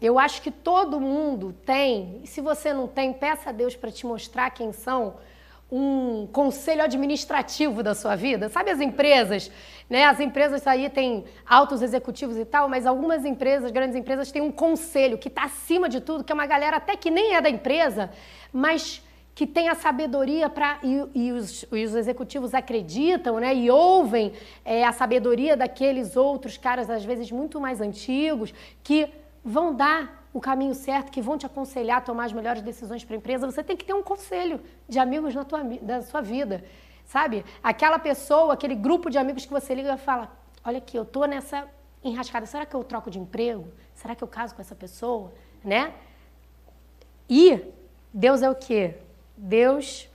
Eu 0.00 0.18
acho 0.18 0.40
que 0.42 0.50
todo 0.50 1.00
mundo 1.00 1.52
tem, 1.64 2.20
e 2.22 2.26
se 2.26 2.40
você 2.40 2.72
não 2.72 2.86
tem, 2.86 3.12
peça 3.12 3.50
a 3.50 3.52
Deus 3.52 3.74
para 3.74 3.90
te 3.90 4.06
mostrar 4.06 4.50
quem 4.50 4.72
são 4.72 5.16
um 5.70 6.26
conselho 6.28 6.82
administrativo 6.82 7.82
da 7.82 7.94
sua 7.94 8.16
vida. 8.16 8.48
Sabe 8.48 8.70
as 8.70 8.80
empresas, 8.80 9.50
né? 9.90 10.04
As 10.04 10.18
empresas 10.20 10.66
aí 10.66 10.88
têm 10.88 11.24
altos 11.44 11.82
executivos 11.82 12.38
e 12.38 12.44
tal, 12.44 12.68
mas 12.68 12.86
algumas 12.86 13.24
empresas, 13.24 13.70
grandes 13.70 13.96
empresas, 13.96 14.32
têm 14.32 14.40
um 14.40 14.52
conselho 14.52 15.18
que 15.18 15.28
está 15.28 15.44
acima 15.44 15.88
de 15.88 16.00
tudo, 16.00 16.24
que 16.24 16.32
é 16.32 16.34
uma 16.34 16.46
galera 16.46 16.78
até 16.78 16.96
que 16.96 17.10
nem 17.10 17.34
é 17.34 17.40
da 17.40 17.50
empresa, 17.50 18.10
mas 18.52 19.02
que 19.38 19.46
tem 19.46 19.68
a 19.68 19.76
sabedoria 19.76 20.50
para 20.50 20.80
e, 20.82 21.00
e, 21.14 21.30
os, 21.30 21.64
e, 21.70 21.84
os, 21.84 21.94
executivos 21.94 22.54
acreditam, 22.54 23.38
né? 23.38 23.54
E 23.54 23.70
ouvem 23.70 24.32
é, 24.64 24.84
a 24.84 24.90
sabedoria 24.90 25.56
daqueles 25.56 26.16
outros 26.16 26.58
caras 26.58 26.90
às 26.90 27.04
vezes 27.04 27.30
muito 27.30 27.60
mais 27.60 27.80
antigos 27.80 28.52
que 28.82 29.08
vão 29.44 29.72
dar 29.72 30.28
o 30.32 30.40
caminho 30.40 30.74
certo, 30.74 31.12
que 31.12 31.22
vão 31.22 31.38
te 31.38 31.46
aconselhar 31.46 31.98
a 31.98 32.00
tomar 32.00 32.24
as 32.24 32.32
melhores 32.32 32.62
decisões 32.62 33.04
para 33.04 33.14
a 33.14 33.18
empresa, 33.18 33.46
você 33.46 33.62
tem 33.62 33.76
que 33.76 33.84
ter 33.84 33.94
um 33.94 34.02
conselho 34.02 34.60
de 34.88 34.98
amigos 34.98 35.32
na, 35.32 35.44
tua, 35.44 35.62
na 35.62 36.02
sua 36.02 36.20
vida, 36.20 36.64
sabe? 37.04 37.44
Aquela 37.62 38.00
pessoa, 38.00 38.54
aquele 38.54 38.74
grupo 38.74 39.08
de 39.08 39.18
amigos 39.18 39.46
que 39.46 39.52
você 39.52 39.72
liga 39.72 39.94
e 39.94 39.98
fala, 39.98 40.36
olha 40.64 40.78
aqui, 40.78 40.96
eu 40.96 41.04
tô 41.04 41.24
nessa 41.26 41.64
enrascada, 42.02 42.44
será 42.44 42.66
que 42.66 42.74
eu 42.74 42.82
troco 42.82 43.08
de 43.08 43.20
emprego? 43.20 43.68
Será 43.94 44.16
que 44.16 44.24
eu 44.24 44.28
caso 44.28 44.56
com 44.56 44.60
essa 44.60 44.74
pessoa? 44.74 45.32
Né? 45.62 45.94
E 47.30 47.60
Deus 48.12 48.42
é 48.42 48.50
o 48.50 48.56
quê? 48.56 48.96
Deus 49.38 50.08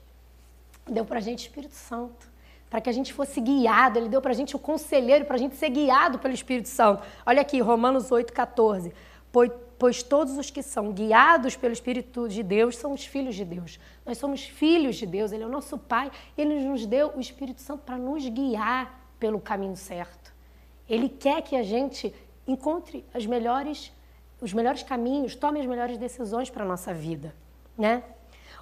deu 0.86 1.06
para 1.06 1.18
a 1.18 1.22
gente 1.22 1.40
Espírito 1.40 1.76
Santo 1.76 2.32
para 2.70 2.82
que 2.82 2.90
a 2.90 2.94
gente 2.94 3.14
fosse 3.14 3.40
guiado. 3.40 4.00
Ele 4.00 4.10
deu 4.10 4.20
para 4.20 4.32
a 4.32 4.36
gente 4.36 4.56
o 4.56 4.60
conselheiro 4.60 5.26
para 5.26 5.36
a 5.36 5.40
gente 5.40 5.56
ser 5.56 5.70
guiado 5.70 6.18
pelo 6.18 6.34
Espírito 6.34 6.70
Santo. 6.70 7.04
Olha 7.26 7.42
aqui, 7.42 7.60
Romanos 7.60 8.12
8, 8.12 8.34
14. 8.34 8.92
Pois 9.32 9.52
pois 9.84 10.02
todos 10.02 10.38
os 10.38 10.50
que 10.50 10.64
são 10.64 10.94
guiados 10.94 11.58
pelo 11.58 11.74
Espírito 11.74 12.30
de 12.30 12.42
Deus 12.42 12.78
são 12.78 12.94
os 12.94 13.06
filhos 13.06 13.36
de 13.36 13.44
Deus. 13.44 13.78
Nós 14.06 14.18
somos 14.18 14.46
filhos 14.46 14.96
de 14.96 15.06
Deus, 15.06 15.34
Ele 15.34 15.44
é 15.44 15.46
o 15.46 15.50
nosso 15.50 15.78
Pai, 15.78 16.10
Ele 16.38 16.58
nos 16.64 16.86
deu 16.86 17.12
o 17.14 17.20
Espírito 17.20 17.60
Santo 17.60 17.84
para 17.84 17.98
nos 17.98 18.26
guiar 18.30 18.98
pelo 19.20 19.42
caminho 19.42 19.76
certo. 19.76 20.34
Ele 20.88 21.10
quer 21.10 21.42
que 21.42 21.58
a 21.58 21.64
gente 21.64 22.16
encontre 22.48 23.04
as 23.14 23.26
melhores, 23.26 23.92
os 24.40 24.54
melhores 24.54 24.84
caminhos, 24.84 25.36
tome 25.36 25.60
as 25.60 25.66
melhores 25.66 25.98
decisões 25.98 26.50
para 26.50 26.64
a 26.64 26.68
nossa 26.68 26.94
vida. 26.94 27.36
Né? 27.78 28.04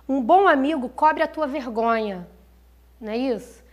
Um 0.08 0.22
bom 0.22 0.48
amigo 0.48 0.89
cobre 0.89 1.24
a 1.24 1.27
tua 1.27 1.48
vergonha, 1.48 2.27
não 3.00 3.12
é 3.12 3.17
isso? 3.17 3.63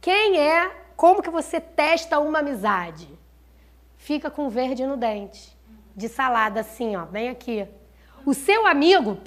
Quem 0.00 0.38
é, 0.38 0.70
como 0.96 1.22
que 1.22 1.30
você 1.30 1.60
testa 1.60 2.18
uma 2.18 2.40
amizade? 2.40 3.08
Fica 3.96 4.30
com 4.30 4.48
verde 4.48 4.86
no 4.86 4.96
dente 4.96 5.56
de 5.94 6.08
salada 6.08 6.60
assim, 6.60 6.96
ó, 6.96 7.04
bem 7.04 7.28
aqui. 7.28 7.66
O 8.24 8.32
seu 8.32 8.66
amigo 8.66 9.18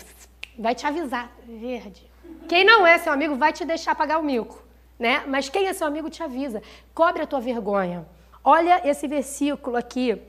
vai 0.57 0.73
te 0.73 0.85
avisar, 0.85 1.31
verde. 1.45 2.09
Quem 2.47 2.63
não 2.63 2.85
é 2.85 2.97
seu 2.97 3.13
amigo 3.13 3.35
vai 3.35 3.53
te 3.53 3.65
deixar 3.65 3.95
pagar 3.95 4.19
o 4.19 4.23
mico, 4.23 4.63
né? 4.97 5.23
Mas 5.27 5.49
quem 5.49 5.67
é 5.67 5.73
seu 5.73 5.87
amigo 5.87 6.09
te 6.09 6.23
avisa. 6.23 6.61
Cobre 6.93 7.23
a 7.23 7.27
tua 7.27 7.39
vergonha. 7.39 8.05
Olha 8.43 8.81
esse 8.87 9.07
versículo 9.07 9.77
aqui 9.77 10.21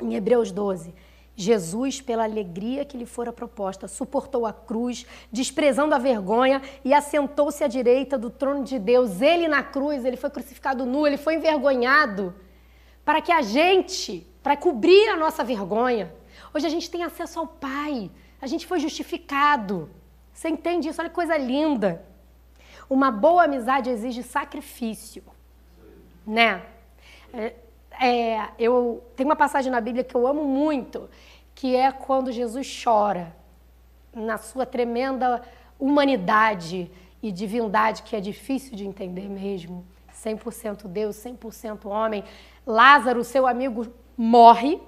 em 0.00 0.14
Hebreus 0.14 0.52
12. 0.52 0.94
Jesus, 1.36 2.00
pela 2.00 2.24
alegria 2.24 2.84
que 2.84 2.96
lhe 2.96 3.06
fora 3.06 3.32
proposta, 3.32 3.88
suportou 3.88 4.44
a 4.44 4.52
cruz, 4.52 5.06
desprezando 5.32 5.94
a 5.94 5.98
vergonha 5.98 6.60
e 6.84 6.92
assentou-se 6.92 7.62
à 7.64 7.68
direita 7.68 8.18
do 8.18 8.28
trono 8.28 8.62
de 8.64 8.78
Deus. 8.78 9.22
Ele 9.22 9.48
na 9.48 9.62
cruz, 9.62 10.04
ele 10.04 10.16
foi 10.16 10.30
crucificado 10.30 10.84
nu, 10.84 11.06
ele 11.06 11.16
foi 11.16 11.36
envergonhado, 11.36 12.34
para 13.04 13.20
que 13.20 13.32
a 13.32 13.42
gente 13.42 14.26
para 14.42 14.56
cobrir 14.56 15.08
a 15.08 15.16
nossa 15.16 15.44
vergonha. 15.44 16.12
Hoje 16.52 16.66
a 16.66 16.70
gente 16.70 16.90
tem 16.90 17.02
acesso 17.04 17.38
ao 17.38 17.46
Pai, 17.46 18.10
a 18.40 18.46
gente 18.46 18.66
foi 18.66 18.80
justificado. 18.80 19.90
Você 20.32 20.48
entende 20.48 20.88
isso? 20.88 21.00
Olha 21.00 21.10
que 21.10 21.14
coisa 21.14 21.36
linda. 21.36 22.04
Uma 22.88 23.10
boa 23.10 23.44
amizade 23.44 23.90
exige 23.90 24.22
sacrifício, 24.22 25.22
né? 26.26 26.62
É, 27.32 27.54
é, 28.00 28.48
eu 28.58 29.04
tenho 29.14 29.28
uma 29.28 29.36
passagem 29.36 29.70
na 29.70 29.80
Bíblia 29.80 30.02
que 30.02 30.14
eu 30.14 30.26
amo 30.26 30.44
muito, 30.44 31.10
que 31.54 31.76
é 31.76 31.92
quando 31.92 32.32
Jesus 32.32 32.82
chora 32.82 33.36
na 34.14 34.38
sua 34.38 34.64
tremenda 34.64 35.42
humanidade 35.78 36.90
e 37.22 37.30
divindade 37.30 38.02
que 38.02 38.16
é 38.16 38.20
difícil 38.20 38.74
de 38.74 38.86
entender 38.86 39.28
mesmo. 39.28 39.84
100% 40.14 40.86
Deus, 40.86 41.16
100% 41.16 41.86
homem. 41.86 42.24
Lázaro, 42.66 43.22
seu 43.22 43.46
amigo, 43.46 43.86
morre, 44.16 44.80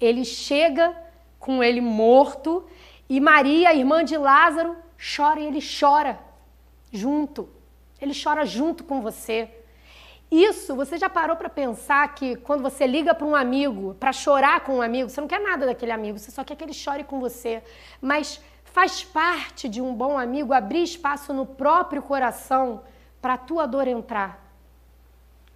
ele 0.00 0.24
chega 0.24 0.96
com 1.38 1.62
ele 1.62 1.80
morto 1.80 2.66
e 3.08 3.20
Maria, 3.20 3.74
irmã 3.74 4.04
de 4.04 4.16
Lázaro, 4.16 4.76
chora 5.16 5.40
e 5.40 5.46
ele 5.46 5.60
chora 5.60 6.18
junto. 6.92 7.48
Ele 8.00 8.12
chora 8.14 8.44
junto 8.44 8.84
com 8.84 9.00
você. 9.00 9.48
Isso, 10.30 10.76
você 10.76 10.98
já 10.98 11.08
parou 11.08 11.36
para 11.36 11.48
pensar 11.48 12.14
que 12.14 12.36
quando 12.36 12.62
você 12.62 12.86
liga 12.86 13.14
para 13.14 13.26
um 13.26 13.34
amigo, 13.34 13.94
para 13.98 14.12
chorar 14.12 14.60
com 14.60 14.76
um 14.76 14.82
amigo, 14.82 15.08
você 15.08 15.20
não 15.20 15.28
quer 15.28 15.40
nada 15.40 15.64
daquele 15.64 15.92
amigo, 15.92 16.18
você 16.18 16.30
só 16.30 16.44
quer 16.44 16.54
que 16.54 16.62
ele 16.62 16.74
chore 16.74 17.02
com 17.02 17.18
você. 17.18 17.62
Mas 18.00 18.40
faz 18.64 19.02
parte 19.02 19.68
de 19.68 19.80
um 19.80 19.94
bom 19.94 20.18
amigo 20.18 20.52
abrir 20.52 20.82
espaço 20.82 21.32
no 21.32 21.46
próprio 21.46 22.02
coração 22.02 22.82
para 23.22 23.34
a 23.34 23.38
tua 23.38 23.66
dor 23.66 23.88
entrar. 23.88 24.46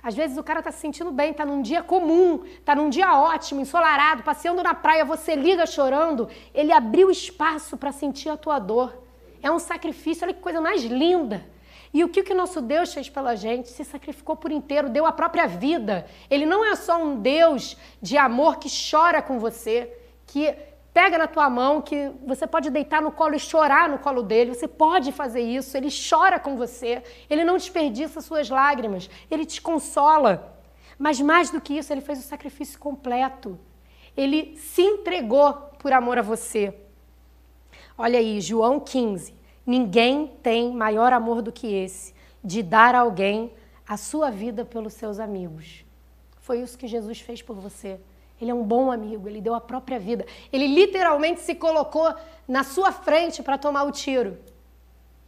Às 0.02 0.14
vezes 0.14 0.37
o 0.37 0.43
cara 0.43 0.59
está 0.59 0.73
se 0.73 0.81
sentindo 0.81 1.12
bem, 1.12 1.31
está 1.31 1.45
num 1.45 1.62
dia 1.62 1.83
comum, 1.83 2.43
está 2.45 2.75
num 2.75 2.88
dia 2.88 3.17
ótimo, 3.17 3.61
ensolarado, 3.61 4.25
passeando 4.25 4.62
na 4.62 4.75
praia, 4.75 5.05
você 5.05 5.37
liga 5.37 5.64
chorando, 5.64 6.29
ele 6.52 6.73
abriu 6.73 7.11
espaço 7.11 7.76
para 7.76 7.93
sentir 7.93 8.29
a 8.29 8.37
tua 8.37 8.59
dor. 8.59 9.00
É 9.41 9.50
um 9.50 9.61
sacrifício, 9.61 10.25
olha 10.25 10.35
que 10.35 10.41
coisa 10.41 10.61
mais 10.61 10.83
linda. 10.83 11.47
E 11.92 12.02
o 12.02 12.08
que, 12.08 12.22
que 12.22 12.32
o 12.32 12.37
nosso 12.37 12.61
Deus 12.62 12.92
fez 12.94 13.08
pela 13.11 13.34
gente? 13.34 13.68
Se 13.68 13.84
sacrificou 13.84 14.34
por 14.34 14.50
inteiro, 14.50 14.88
deu 14.88 15.04
a 15.04 15.12
própria 15.12 15.46
vida. 15.46 16.06
Ele 16.30 16.46
não 16.46 16.64
é 16.64 16.75
só 16.75 16.96
um 16.96 17.16
Deus 17.20 17.76
de 18.00 18.16
amor 18.16 18.56
que 18.56 18.68
chora 18.90 19.20
com 19.20 19.38
você, 19.38 19.92
que 20.26 20.54
pega 20.94 21.18
na 21.18 21.26
tua 21.26 21.50
mão, 21.50 21.82
que 21.82 22.11
você 22.26 22.46
pode 22.46 22.70
deitar 22.70 23.02
no 23.02 23.12
colo 23.12 23.34
e 23.34 23.38
chorar 23.38 23.90
no 23.90 23.99
colo 23.99 24.22
dele. 24.22 24.54
Você 24.54 24.66
pode 24.66 25.12
fazer 25.12 25.42
isso. 25.42 25.76
Ele 25.76 25.88
chora 25.90 26.38
com 26.38 26.56
você. 26.56 27.02
Ele 27.28 27.44
não 27.44 27.58
desperdiça 27.58 28.22
suas 28.22 28.49
lágrimas. 28.49 29.11
Ele 29.30 29.44
te 29.44 29.61
consola. 29.61 30.56
Mas 30.99 31.20
mais 31.20 31.50
do 31.50 31.61
que 31.61 31.76
isso, 31.76 31.92
ele 31.92 32.00
fez 32.00 32.18
o 32.18 32.22
sacrifício 32.22 32.78
completo. 32.78 33.58
Ele 34.16 34.56
se 34.56 34.80
entregou 34.82 35.52
por 35.78 35.92
amor 35.92 36.18
a 36.18 36.22
você. 36.22 36.75
Olha 37.99 38.18
aí, 38.18 38.40
João 38.40 38.80
15. 38.80 39.41
Ninguém 39.64 40.28
tem 40.42 40.73
maior 40.73 41.12
amor 41.12 41.40
do 41.40 41.52
que 41.52 41.73
esse, 41.73 42.14
de 42.42 42.62
dar 42.62 42.95
a 42.95 43.00
alguém 43.00 43.52
a 43.87 43.97
sua 43.97 44.31
vida 44.31 44.64
pelos 44.64 44.95
seus 44.95 45.21
amigos. 45.21 45.85
Foi 46.40 46.61
isso 46.61 46.76
que 46.76 46.88
Jesus 46.88 47.21
fez 47.21 47.40
por 47.40 47.57
você. 47.57 48.00
Ele 48.40 48.50
é 48.50 48.54
um 48.54 48.64
bom 48.64 48.90
amigo, 48.90 49.28
ele 49.28 49.40
deu 49.40 49.54
a 49.54 49.61
própria 49.61 50.00
vida. 50.00 50.26
Ele 50.52 50.66
literalmente 50.66 51.40
se 51.40 51.54
colocou 51.54 52.12
na 52.49 52.64
sua 52.64 52.90
frente 52.90 53.40
para 53.42 53.57
tomar 53.57 53.85
o 53.85 53.92
tiro. 53.92 54.37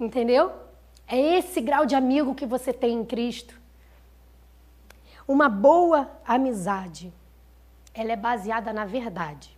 Entendeu? 0.00 0.50
É 1.06 1.16
esse 1.16 1.60
grau 1.60 1.86
de 1.86 1.94
amigo 1.94 2.34
que 2.34 2.44
você 2.44 2.72
tem 2.72 2.94
em 2.94 3.04
Cristo. 3.04 3.60
Uma 5.28 5.48
boa 5.48 6.10
amizade, 6.26 7.12
ela 7.94 8.12
é 8.12 8.16
baseada 8.16 8.72
na 8.72 8.84
verdade. 8.84 9.56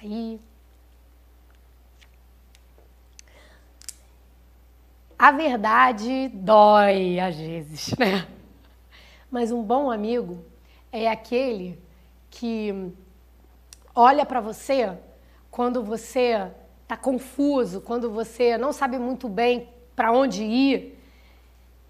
Aí 0.00 0.38
a 5.18 5.32
verdade 5.32 6.28
dói 6.28 7.18
às 7.18 7.36
vezes, 7.36 7.94
né? 7.98 8.26
Mas 9.30 9.50
um 9.50 9.62
bom 9.62 9.90
amigo 9.90 10.44
é 10.92 11.08
aquele 11.08 11.82
que 12.30 12.92
olha 13.94 14.24
para 14.24 14.40
você 14.40 14.96
quando 15.50 15.82
você 15.82 16.50
está 16.82 16.96
confuso, 16.96 17.80
quando 17.80 18.10
você 18.10 18.56
não 18.56 18.72
sabe 18.72 18.98
muito 18.98 19.28
bem 19.28 19.68
para 19.96 20.12
onde 20.12 20.44
ir, 20.44 20.98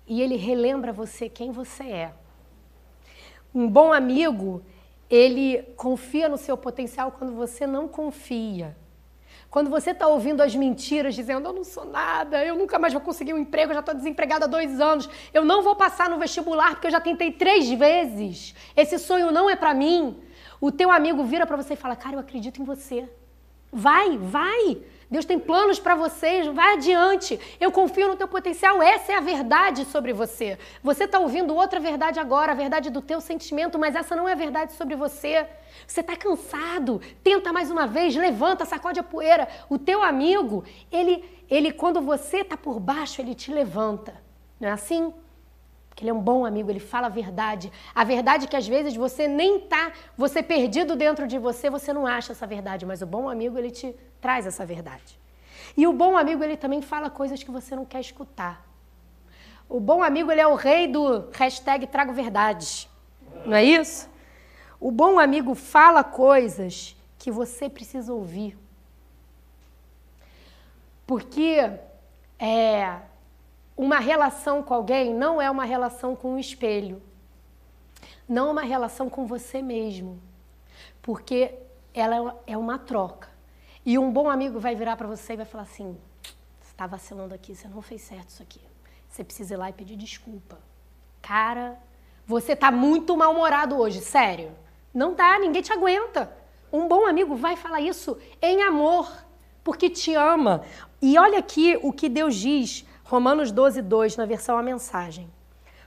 e 0.06 0.22
ele 0.22 0.36
relembra 0.36 0.92
você 0.92 1.28
quem 1.28 1.52
você 1.52 1.84
é. 1.84 2.12
Um 3.54 3.68
bom 3.68 3.92
amigo, 3.92 4.62
ele 5.10 5.62
confia 5.76 6.28
no 6.28 6.38
seu 6.38 6.56
potencial 6.56 7.12
quando 7.12 7.34
você 7.34 7.66
não 7.66 7.86
confia. 7.86 8.74
Quando 9.50 9.70
você 9.70 9.92
está 9.92 10.06
ouvindo 10.06 10.42
as 10.42 10.54
mentiras, 10.54 11.14
dizendo 11.14 11.48
eu 11.48 11.52
não 11.54 11.64
sou 11.64 11.86
nada, 11.86 12.44
eu 12.44 12.54
nunca 12.54 12.78
mais 12.78 12.92
vou 12.92 13.00
conseguir 13.00 13.32
um 13.32 13.38
emprego, 13.38 13.70
eu 13.70 13.74
já 13.74 13.80
estou 13.80 13.94
desempregada 13.94 14.44
há 14.44 14.48
dois 14.48 14.78
anos, 14.78 15.08
eu 15.32 15.42
não 15.42 15.62
vou 15.62 15.74
passar 15.74 16.10
no 16.10 16.18
vestibular 16.18 16.72
porque 16.72 16.88
eu 16.88 16.90
já 16.90 17.00
tentei 17.00 17.32
três 17.32 17.70
vezes, 17.70 18.54
esse 18.76 18.98
sonho 18.98 19.30
não 19.32 19.48
é 19.48 19.56
para 19.56 19.72
mim. 19.72 20.16
O 20.60 20.70
teu 20.70 20.90
amigo 20.90 21.24
vira 21.24 21.46
para 21.46 21.56
você 21.56 21.74
e 21.74 21.76
fala: 21.76 21.96
Cara, 21.96 22.16
eu 22.16 22.20
acredito 22.20 22.60
em 22.60 22.64
você. 22.64 23.08
Vai, 23.72 24.18
vai. 24.18 24.78
Deus 25.10 25.24
tem 25.24 25.38
planos 25.38 25.78
para 25.78 25.94
vocês, 25.94 26.46
vai 26.48 26.74
adiante. 26.74 27.40
Eu 27.58 27.72
confio 27.72 28.08
no 28.08 28.16
teu 28.16 28.28
potencial. 28.28 28.82
Essa 28.82 29.12
é 29.12 29.16
a 29.16 29.20
verdade 29.20 29.86
sobre 29.86 30.12
você. 30.12 30.58
Você 30.82 31.04
está 31.04 31.18
ouvindo 31.18 31.54
outra 31.54 31.80
verdade 31.80 32.20
agora, 32.20 32.52
a 32.52 32.54
verdade 32.54 32.90
do 32.90 33.00
teu 33.00 33.20
sentimento, 33.20 33.78
mas 33.78 33.94
essa 33.94 34.14
não 34.14 34.28
é 34.28 34.32
a 34.32 34.36
verdade 34.36 34.72
sobre 34.74 34.94
você. 34.94 35.46
Você 35.86 36.00
está 36.00 36.14
cansado. 36.14 37.00
Tenta 37.22 37.52
mais 37.52 37.70
uma 37.70 37.86
vez, 37.86 38.14
levanta, 38.14 38.66
sacode 38.66 39.00
a 39.00 39.02
poeira. 39.02 39.48
O 39.70 39.78
teu 39.78 40.02
amigo, 40.02 40.64
ele, 40.92 41.24
ele 41.48 41.72
quando 41.72 42.02
você 42.02 42.38
está 42.38 42.56
por 42.56 42.78
baixo, 42.78 43.22
ele 43.22 43.34
te 43.34 43.50
levanta. 43.50 44.14
Não 44.60 44.68
é 44.68 44.72
assim? 44.72 45.14
Ele 46.02 46.10
é 46.10 46.14
um 46.14 46.20
bom 46.20 46.44
amigo, 46.44 46.70
ele 46.70 46.80
fala 46.80 47.06
a 47.06 47.10
verdade. 47.10 47.72
A 47.94 48.04
verdade 48.04 48.46
que 48.46 48.56
às 48.56 48.66
vezes 48.66 48.94
você 48.94 49.26
nem 49.26 49.60
tá, 49.60 49.92
você 50.16 50.42
perdido 50.42 50.96
dentro 50.96 51.26
de 51.26 51.38
você, 51.38 51.68
você 51.68 51.92
não 51.92 52.06
acha 52.06 52.32
essa 52.32 52.46
verdade, 52.46 52.86
mas 52.86 53.02
o 53.02 53.06
bom 53.06 53.28
amigo 53.28 53.58
ele 53.58 53.70
te 53.70 53.94
traz 54.20 54.46
essa 54.46 54.64
verdade. 54.64 55.18
E 55.76 55.86
o 55.86 55.92
bom 55.92 56.16
amigo 56.16 56.42
ele 56.42 56.56
também 56.56 56.82
fala 56.82 57.10
coisas 57.10 57.42
que 57.42 57.50
você 57.50 57.74
não 57.74 57.84
quer 57.84 58.00
escutar. 58.00 58.66
O 59.68 59.80
bom 59.80 60.02
amigo 60.02 60.30
ele 60.30 60.40
é 60.40 60.46
o 60.46 60.54
rei 60.54 60.86
do 60.86 61.28
hashtag 61.32 61.86
trago 61.86 62.12
verdades, 62.12 62.88
não 63.44 63.54
é 63.54 63.64
isso? 63.64 64.08
O 64.80 64.90
bom 64.90 65.18
amigo 65.18 65.54
fala 65.54 66.04
coisas 66.04 66.96
que 67.18 67.30
você 67.30 67.68
precisa 67.68 68.12
ouvir. 68.12 68.56
Porque 71.06 71.70
é, 72.38 72.96
uma 73.78 74.00
relação 74.00 74.60
com 74.60 74.74
alguém 74.74 75.14
não 75.14 75.40
é 75.40 75.48
uma 75.48 75.64
relação 75.64 76.16
com 76.16 76.34
o 76.34 76.38
espelho. 76.38 77.00
Não 78.28 78.48
é 78.48 78.50
uma 78.50 78.62
relação 78.62 79.08
com 79.08 79.24
você 79.24 79.62
mesmo. 79.62 80.20
Porque 81.00 81.54
ela 81.94 82.36
é 82.44 82.58
uma 82.58 82.76
troca. 82.76 83.28
E 83.86 83.96
um 83.96 84.10
bom 84.10 84.28
amigo 84.28 84.58
vai 84.58 84.74
virar 84.74 84.96
para 84.96 85.06
você 85.06 85.34
e 85.34 85.36
vai 85.36 85.46
falar 85.46 85.62
assim: 85.62 85.96
você 86.60 86.72
está 86.72 86.88
vacilando 86.88 87.32
aqui, 87.32 87.54
você 87.54 87.68
não 87.68 87.80
fez 87.80 88.02
certo 88.02 88.30
isso 88.30 88.42
aqui. 88.42 88.60
Você 89.08 89.22
precisa 89.22 89.54
ir 89.54 89.56
lá 89.56 89.70
e 89.70 89.72
pedir 89.72 89.96
desculpa. 89.96 90.58
Cara, 91.22 91.78
você 92.26 92.54
está 92.54 92.72
muito 92.72 93.16
mal-humorado 93.16 93.78
hoje, 93.78 94.00
sério. 94.00 94.50
Não 94.92 95.14
dá, 95.14 95.38
ninguém 95.38 95.62
te 95.62 95.72
aguenta. 95.72 96.36
Um 96.72 96.88
bom 96.88 97.06
amigo 97.06 97.36
vai 97.36 97.54
falar 97.54 97.80
isso 97.80 98.18
em 98.42 98.60
amor, 98.60 99.08
porque 99.62 99.88
te 99.88 100.14
ama. 100.14 100.64
E 101.00 101.16
olha 101.16 101.38
aqui 101.38 101.78
o 101.80 101.92
que 101.92 102.08
Deus 102.08 102.34
diz 102.34 102.84
Romanos 103.08 103.50
12, 103.50 103.80
2, 103.80 104.18
na 104.18 104.26
versão 104.26 104.58
A 104.58 104.62
Mensagem. 104.62 105.30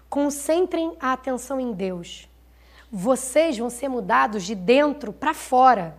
Concentrem 0.10 0.97
a 0.99 1.13
atenção 1.13 1.60
em 1.60 1.71
Deus. 1.71 2.27
Vocês 2.91 3.55
vão 3.60 3.69
ser 3.69 3.89
mudados 3.89 4.43
de 4.43 4.55
dentro 4.55 5.13
para 5.13 5.31
fora. 5.31 5.95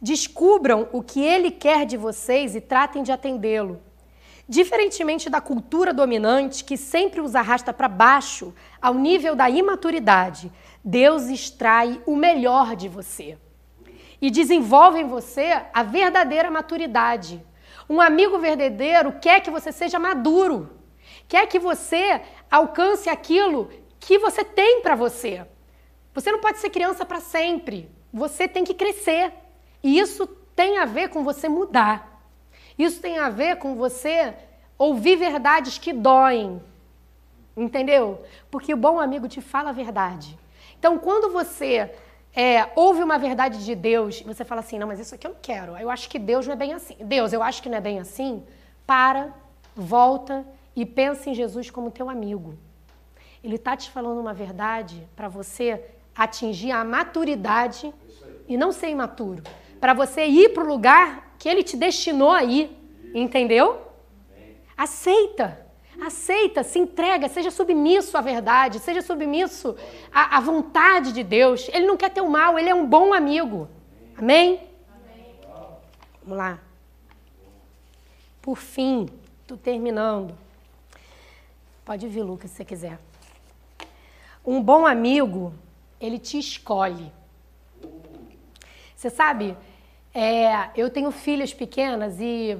Descubram 0.00 0.88
o 0.92 1.02
que 1.02 1.20
Ele 1.20 1.50
quer 1.50 1.84
de 1.84 1.96
vocês 1.96 2.54
e 2.54 2.60
tratem 2.60 3.02
de 3.02 3.10
atendê-lo. 3.10 3.82
Diferentemente 4.48 5.28
da 5.28 5.40
cultura 5.40 5.92
dominante 5.92 6.62
que 6.62 6.76
sempre 6.76 7.20
os 7.20 7.34
arrasta 7.34 7.72
para 7.72 7.88
baixo, 7.88 8.54
ao 8.80 8.94
nível 8.94 9.34
da 9.34 9.50
imaturidade, 9.50 10.52
Deus 10.84 11.24
extrai 11.24 12.00
o 12.06 12.14
melhor 12.14 12.76
de 12.76 12.88
você 12.88 13.36
e 14.20 14.30
desenvolve 14.30 15.00
em 15.00 15.08
você 15.08 15.62
a 15.74 15.82
verdadeira 15.82 16.48
maturidade. 16.48 17.44
Um 17.88 18.00
amigo 18.00 18.38
verdadeiro 18.38 19.12
quer 19.20 19.40
que 19.40 19.50
você 19.50 19.72
seja 19.72 19.98
maduro, 19.98 20.70
quer 21.28 21.46
que 21.46 21.58
você 21.58 22.20
alcance 22.50 23.08
aquilo 23.08 23.70
que 23.98 24.18
você 24.18 24.44
tem 24.44 24.80
para 24.80 24.94
você. 24.94 25.46
Você 26.14 26.30
não 26.30 26.40
pode 26.40 26.58
ser 26.58 26.70
criança 26.70 27.04
para 27.04 27.20
sempre. 27.20 27.90
Você 28.12 28.46
tem 28.46 28.64
que 28.64 28.74
crescer. 28.74 29.32
E 29.82 29.98
isso 29.98 30.26
tem 30.54 30.78
a 30.78 30.84
ver 30.84 31.08
com 31.08 31.24
você 31.24 31.48
mudar. 31.48 32.22
Isso 32.78 33.00
tem 33.00 33.18
a 33.18 33.28
ver 33.28 33.56
com 33.56 33.74
você 33.74 34.34
ouvir 34.76 35.16
verdades 35.16 35.78
que 35.78 35.92
doem. 35.92 36.62
Entendeu? 37.56 38.22
Porque 38.50 38.72
o 38.74 38.76
bom 38.76 39.00
amigo 39.00 39.28
te 39.28 39.40
fala 39.40 39.70
a 39.70 39.72
verdade. 39.72 40.38
Então, 40.78 40.98
quando 40.98 41.32
você 41.32 41.94
é, 42.34 42.70
ouve 42.74 43.02
uma 43.02 43.18
verdade 43.18 43.62
de 43.64 43.74
Deus 43.74 44.20
e 44.20 44.24
você 44.24 44.44
fala 44.44 44.60
assim, 44.60 44.78
não, 44.78 44.86
mas 44.86 44.98
isso 44.98 45.14
aqui 45.14 45.26
eu 45.26 45.32
não 45.32 45.38
quero. 45.40 45.76
Eu 45.76 45.90
acho 45.90 46.08
que 46.08 46.18
Deus 46.18 46.46
não 46.46 46.54
é 46.54 46.56
bem 46.56 46.72
assim. 46.72 46.96
Deus, 47.00 47.32
eu 47.32 47.42
acho 47.42 47.62
que 47.62 47.68
não 47.68 47.76
é 47.76 47.80
bem 47.80 48.00
assim. 48.00 48.42
Para, 48.86 49.32
volta 49.76 50.44
e 50.74 50.86
pensa 50.86 51.28
em 51.28 51.34
Jesus 51.34 51.70
como 51.70 51.90
teu 51.90 52.08
amigo. 52.08 52.56
Ele 53.44 53.56
está 53.56 53.76
te 53.76 53.90
falando 53.90 54.20
uma 54.20 54.32
verdade 54.32 55.06
para 55.14 55.28
você 55.28 55.84
atingir 56.16 56.70
a 56.70 56.84
maturidade 56.84 57.92
e 58.48 58.56
não 58.56 58.72
ser 58.72 58.88
imaturo. 58.88 59.42
para 59.80 59.92
você 59.92 60.26
ir 60.26 60.50
para 60.50 60.62
o 60.62 60.66
lugar 60.66 61.34
que 61.38 61.48
ele 61.48 61.62
te 61.62 61.76
destinou 61.76 62.30
a 62.30 62.44
ir. 62.44 62.70
Entendeu? 63.14 63.80
Aceita. 64.76 65.66
Aceita, 66.00 66.62
se 66.62 66.78
entrega, 66.78 67.28
seja 67.28 67.50
submisso 67.50 68.16
à 68.16 68.20
verdade, 68.20 68.78
seja 68.78 69.02
submisso 69.02 69.76
à, 70.12 70.38
à 70.38 70.40
vontade 70.40 71.12
de 71.12 71.22
Deus. 71.22 71.68
Ele 71.72 71.86
não 71.86 71.96
quer 71.96 72.10
teu 72.10 72.28
mal, 72.28 72.58
ele 72.58 72.68
é 72.68 72.74
um 72.74 72.86
bom 72.86 73.12
amigo. 73.12 73.68
Amém? 74.16 74.60
Amém. 74.88 75.34
Vamos 76.22 76.38
lá. 76.38 76.58
Por 78.40 78.56
fim, 78.56 79.08
estou 79.42 79.56
terminando. 79.56 80.34
Pode 81.84 82.08
vir, 82.08 82.22
Lucas, 82.22 82.50
se 82.50 82.56
você 82.56 82.64
quiser. 82.64 82.98
Um 84.44 84.60
bom 84.60 84.86
amigo, 84.86 85.52
ele 86.00 86.18
te 86.18 86.38
escolhe. 86.38 87.12
Você 88.96 89.10
sabe, 89.10 89.56
é, 90.14 90.70
eu 90.76 90.90
tenho 90.90 91.10
filhas 91.10 91.52
pequenas 91.54 92.20
e 92.20 92.58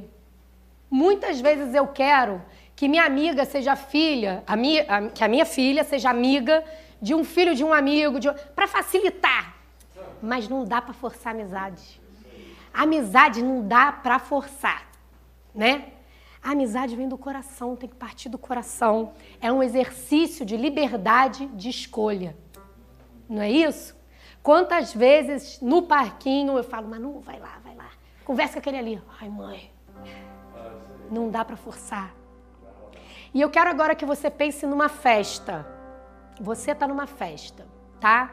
muitas 0.90 1.40
vezes 1.40 1.74
eu 1.74 1.86
quero 1.88 2.40
que 2.82 2.88
minha 2.88 3.04
amiga 3.04 3.44
seja 3.44 3.76
filha, 3.76 4.42
a 4.44 4.54
a, 4.54 5.08
que 5.08 5.22
a 5.22 5.28
minha 5.28 5.46
filha 5.46 5.84
seja 5.84 6.10
amiga 6.10 6.64
de 7.00 7.14
um 7.14 7.22
filho 7.22 7.54
de 7.54 7.62
um 7.62 7.72
amigo, 7.72 8.18
para 8.56 8.66
facilitar. 8.66 9.54
Mas 10.20 10.48
não 10.48 10.64
dá 10.64 10.82
para 10.82 10.92
forçar 10.92 11.32
amizade. 11.32 12.00
amizade 12.74 13.40
não 13.40 13.64
dá 13.64 13.92
para 13.92 14.18
forçar, 14.18 14.88
né? 15.54 15.92
A 16.42 16.50
amizade 16.50 16.96
vem 16.96 17.08
do 17.08 17.16
coração, 17.16 17.76
tem 17.76 17.88
que 17.88 17.94
partir 17.94 18.28
do 18.28 18.36
coração. 18.36 19.12
É 19.40 19.52
um 19.52 19.62
exercício 19.62 20.44
de 20.44 20.56
liberdade 20.56 21.46
de 21.54 21.68
escolha. 21.68 22.36
Não 23.28 23.42
é 23.42 23.48
isso? 23.48 23.94
Quantas 24.42 24.92
vezes 24.92 25.60
no 25.60 25.82
parquinho 25.82 26.58
eu 26.58 26.64
falo, 26.64 26.88
Manu, 26.88 27.20
vai 27.20 27.38
lá, 27.38 27.60
vai 27.62 27.76
lá. 27.76 27.90
Conversa 28.24 28.54
com 28.54 28.58
aquele 28.58 28.78
ali. 28.78 29.02
Ai, 29.20 29.28
mãe. 29.28 29.70
Não 31.08 31.30
dá 31.30 31.44
para 31.44 31.56
forçar. 31.56 32.21
E 33.34 33.40
eu 33.40 33.48
quero 33.48 33.70
agora 33.70 33.94
que 33.94 34.04
você 34.04 34.30
pense 34.30 34.66
numa 34.66 34.88
festa. 34.88 35.66
Você 36.40 36.72
está 36.72 36.86
numa 36.86 37.06
festa, 37.06 37.66
tá? 38.00 38.30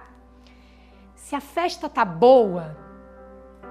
Se 1.15 1.35
a 1.35 1.41
festa 1.41 1.87
tá 1.87 2.03
boa, 2.03 2.75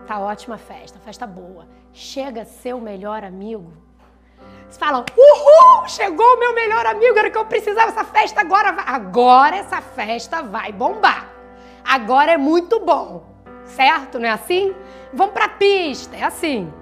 tá 0.07 0.19
ótima 0.19 0.55
a 0.55 0.59
festa, 0.59 0.99
festa 0.99 1.27
boa. 1.27 1.67
Chega 1.93 2.45
seu 2.45 2.81
melhor 2.81 3.25
amigo. 3.25 3.73
Você 4.69 4.79
fala, 4.79 5.05
uhul, 5.17 5.89
chegou 5.89 6.27
o 6.27 6.39
meu 6.39 6.55
melhor 6.55 6.87
amigo, 6.87 7.19
era 7.19 7.31
que 7.31 7.39
eu 7.39 7.47
precisava 7.47 7.91
essa 7.91 8.05
festa 8.05 8.41
agora. 8.41 8.77
Agora 8.87 9.57
essa 9.57 9.81
festa 9.81 10.43
vai 10.43 10.73
bombar. 10.73 11.29
Agora 11.85 12.33
é 12.33 12.37
muito 12.37 12.81
bom, 12.81 13.25
certo? 13.65 14.19
Não 14.19 14.29
é 14.29 14.33
assim? 14.33 14.75
Vamos 15.13 15.33
pra 15.33 15.49
pista, 15.49 16.17
é 16.17 16.23
assim. 16.23 16.73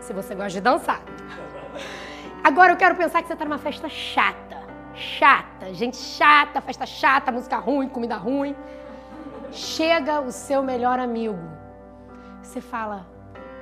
Se 0.00 0.12
você 0.12 0.34
gosta 0.34 0.50
de 0.50 0.60
dançar. 0.60 1.00
Agora 2.46 2.72
eu 2.72 2.76
quero 2.76 2.94
pensar 2.94 3.22
que 3.22 3.26
você 3.26 3.32
está 3.32 3.44
numa 3.44 3.58
festa 3.58 3.88
chata. 3.88 4.58
Chata, 4.94 5.74
gente 5.74 5.96
chata, 5.96 6.60
festa 6.60 6.86
chata, 6.86 7.32
música 7.32 7.56
ruim, 7.56 7.88
comida 7.88 8.16
ruim. 8.16 8.54
Chega 9.50 10.20
o 10.20 10.30
seu 10.30 10.62
melhor 10.62 11.00
amigo. 11.00 11.36
Você 12.40 12.60
fala, 12.60 13.04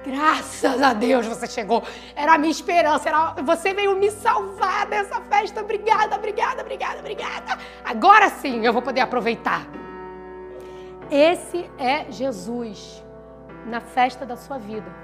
graças 0.05 0.83
a 0.83 0.92
Deus 0.92 1.27
você 1.27 1.47
chegou. 1.47 1.83
Era 2.14 2.35
a 2.35 2.38
minha 2.38 2.51
esperança. 2.51 3.09
Era... 3.09 3.33
Você 3.42 3.73
veio 3.73 3.97
me 3.97 4.11
salvar 4.11 4.85
dessa 4.85 5.18
festa. 5.23 5.62
Obrigada, 5.62 6.16
obrigada, 6.16 6.61
obrigada, 6.61 6.99
obrigada. 6.99 7.59
Agora 7.83 8.29
sim 8.29 8.66
eu 8.66 8.73
vou 8.75 8.83
poder 8.83 9.01
aproveitar. 9.01 9.66
Esse 11.11 11.70
é 11.79 12.05
Jesus 12.11 13.03
na 13.64 13.81
festa 13.81 14.27
da 14.27 14.37
sua 14.37 14.59
vida. 14.59 15.04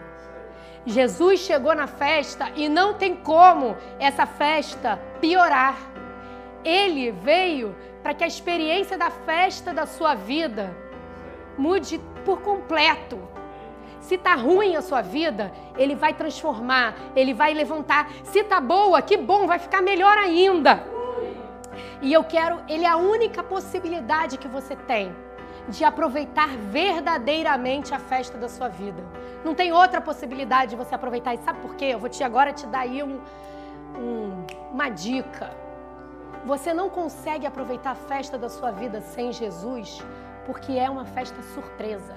Jesus 0.86 1.40
chegou 1.40 1.74
na 1.74 1.86
festa 1.86 2.50
e 2.56 2.68
não 2.68 2.94
tem 2.94 3.14
como 3.14 3.76
essa 3.98 4.26
festa 4.26 4.98
piorar. 5.20 5.76
Ele 6.64 7.10
veio 7.10 7.76
para 8.02 8.14
que 8.14 8.24
a 8.24 8.26
experiência 8.26 8.96
da 8.96 9.10
festa 9.10 9.72
da 9.72 9.86
sua 9.86 10.14
vida 10.14 10.74
mude 11.56 12.00
por 12.24 12.40
completo. 12.40 13.18
Se 14.00 14.16
tá 14.16 14.34
ruim 14.34 14.74
a 14.76 14.82
sua 14.82 15.02
vida, 15.02 15.52
ele 15.76 15.94
vai 15.94 16.14
transformar, 16.14 16.94
ele 17.14 17.34
vai 17.34 17.52
levantar. 17.52 18.10
Se 18.24 18.42
tá 18.42 18.58
boa, 18.58 19.02
que 19.02 19.16
bom, 19.16 19.46
vai 19.46 19.58
ficar 19.58 19.82
melhor 19.82 20.16
ainda. 20.16 20.82
E 22.00 22.10
eu 22.12 22.24
quero, 22.24 22.60
ele 22.66 22.84
é 22.84 22.88
a 22.88 22.96
única 22.96 23.42
possibilidade 23.42 24.38
que 24.38 24.48
você 24.48 24.74
tem 24.74 25.14
de 25.68 25.84
aproveitar 25.84 26.48
verdadeiramente 26.48 27.94
a 27.94 27.98
festa 27.98 28.36
da 28.38 28.48
sua 28.48 28.68
vida. 28.68 29.02
Não 29.44 29.54
tem 29.54 29.72
outra 29.72 30.00
possibilidade 30.00 30.70
de 30.70 30.76
você 30.76 30.94
aproveitar. 30.94 31.34
E 31.34 31.38
sabe 31.38 31.60
por 31.60 31.74
quê? 31.74 31.86
Eu 31.86 31.98
vou 31.98 32.08
te 32.08 32.22
agora 32.22 32.52
te 32.52 32.66
dar 32.66 32.80
aí 32.80 33.02
um, 33.02 33.20
um, 33.96 34.46
uma 34.72 34.88
dica. 34.88 35.50
Você 36.44 36.72
não 36.72 36.88
consegue 36.88 37.46
aproveitar 37.46 37.90
a 37.90 37.94
festa 37.94 38.38
da 38.38 38.48
sua 38.48 38.70
vida 38.70 39.00
sem 39.00 39.32
Jesus, 39.32 40.02
porque 40.46 40.72
é 40.72 40.88
uma 40.88 41.04
festa 41.04 41.42
surpresa. 41.42 42.14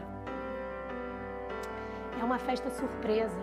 É 2.20 2.24
uma 2.24 2.40
festa 2.40 2.70
surpresa. 2.70 3.38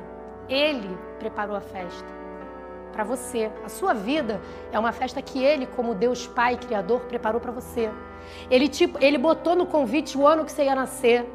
Ele 0.48 0.98
preparou 1.18 1.54
a 1.54 1.60
festa 1.60 2.19
para 2.92 3.04
você. 3.04 3.50
A 3.64 3.68
sua 3.68 3.92
vida 3.92 4.40
é 4.72 4.78
uma 4.78 4.92
festa 4.92 5.20
que 5.22 5.42
ele, 5.42 5.66
como 5.66 5.94
Deus 5.94 6.26
Pai 6.26 6.56
Criador, 6.56 7.00
preparou 7.02 7.40
para 7.40 7.52
você. 7.52 7.90
Ele, 8.50 8.68
tipo, 8.68 8.98
ele 9.02 9.18
botou 9.18 9.56
no 9.56 9.66
convite 9.66 10.16
o 10.16 10.26
ano 10.26 10.44
que 10.44 10.52
você 10.52 10.64
ia 10.64 10.74
nascer. 10.74 11.26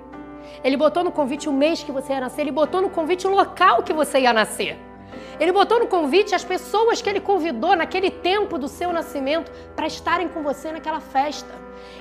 Ele 0.64 0.78
botou 0.78 1.04
no 1.04 1.12
convite 1.12 1.50
o 1.50 1.54
mês 1.54 1.84
que 1.84 1.92
você 1.92 2.14
ia 2.14 2.22
nascer. 2.22 2.42
Ele 2.42 2.52
botou 2.52 2.82
no 2.82 2.90
convite 2.90 3.26
o 3.28 3.30
local 3.30 3.84
que 3.84 3.94
você 3.94 4.20
ia 4.20 4.34
nascer. 4.34 4.78
Ele 5.40 5.52
botou 5.52 5.80
no 5.80 5.88
convite 5.88 6.36
as 6.36 6.44
pessoas 6.44 7.02
que 7.02 7.10
ele 7.10 7.20
convidou 7.20 7.76
naquele 7.76 8.10
tempo 8.10 8.58
do 8.58 8.68
seu 8.68 8.92
nascimento 8.92 9.52
para 9.76 9.88
estarem 9.88 10.28
com 10.28 10.42
você 10.42 10.72
naquela 10.72 11.00
festa. 11.00 11.54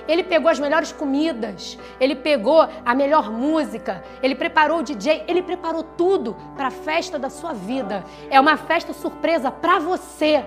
Ele 0.07 0.23
pegou 0.23 0.49
as 0.49 0.59
melhores 0.59 0.91
comidas, 0.91 1.77
ele 1.99 2.15
pegou 2.15 2.67
a 2.85 2.95
melhor 2.95 3.31
música, 3.31 4.03
ele 4.21 4.35
preparou 4.35 4.79
o 4.79 4.83
DJ, 4.83 5.23
ele 5.27 5.41
preparou 5.41 5.83
tudo 5.83 6.35
para 6.55 6.67
a 6.67 6.71
festa 6.71 7.17
da 7.17 7.29
sua 7.29 7.53
vida. 7.53 8.03
É 8.29 8.39
uma 8.39 8.57
festa 8.57 8.93
surpresa 8.93 9.49
para 9.49 9.79
você, 9.79 10.43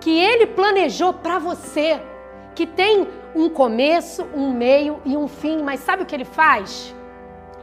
que 0.00 0.10
ele 0.10 0.46
planejou 0.46 1.12
para 1.12 1.38
você, 1.38 2.00
que 2.54 2.66
tem 2.66 3.08
um 3.34 3.48
começo, 3.48 4.26
um 4.34 4.50
meio 4.50 5.00
e 5.04 5.16
um 5.16 5.28
fim, 5.28 5.62
mas 5.62 5.80
sabe 5.80 6.02
o 6.02 6.06
que 6.06 6.14
ele 6.14 6.24
faz? 6.24 6.94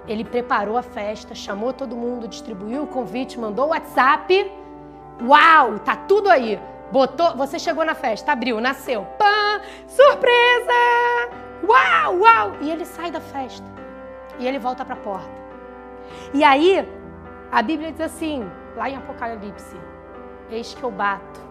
Ele 0.07 0.23
preparou 0.23 0.77
a 0.77 0.81
festa, 0.81 1.35
chamou 1.35 1.73
todo 1.73 1.95
mundo, 1.95 2.27
distribuiu 2.27 2.83
o 2.83 2.87
convite, 2.87 3.39
mandou 3.39 3.65
o 3.65 3.69
WhatsApp. 3.69 4.51
Uau, 5.21 5.79
tá 5.79 5.95
tudo 5.95 6.29
aí. 6.29 6.59
Botou, 6.91 7.35
você 7.35 7.59
chegou 7.59 7.83
na 7.83 7.93
festa, 7.93 8.31
abriu, 8.31 8.61
nasceu. 8.61 9.05
Pã! 9.17 9.61
Surpresa! 9.87 10.73
Uau, 11.67 12.19
uau! 12.19 12.53
E 12.61 12.71
ele 12.71 12.85
sai 12.85 13.11
da 13.11 13.19
festa. 13.19 13.65
E 14.39 14.47
ele 14.47 14.59
volta 14.59 14.85
para 14.85 14.93
a 14.93 14.97
porta. 14.97 15.29
E 16.33 16.43
aí, 16.43 16.87
a 17.51 17.61
Bíblia 17.61 17.91
diz 17.91 18.01
assim, 18.01 18.49
lá 18.75 18.89
em 18.89 18.95
Apocalipse: 18.95 19.75
Eis 20.49 20.73
que 20.73 20.83
eu 20.83 20.91
bato 20.91 21.41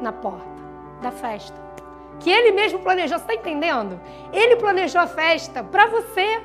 na 0.00 0.12
porta 0.12 0.46
da 1.02 1.10
festa. 1.10 1.56
Que 2.20 2.30
ele 2.30 2.52
mesmo 2.52 2.80
planejou, 2.80 3.18
você 3.18 3.24
está 3.24 3.34
entendendo? 3.34 4.00
Ele 4.32 4.56
planejou 4.56 5.00
a 5.00 5.06
festa 5.06 5.62
para 5.64 5.86
você. 5.86 6.40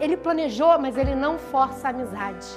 Ele 0.00 0.16
planejou, 0.16 0.78
mas 0.78 0.96
ele 0.96 1.14
não 1.14 1.38
força 1.38 1.88
a 1.88 1.90
amizade. 1.90 2.48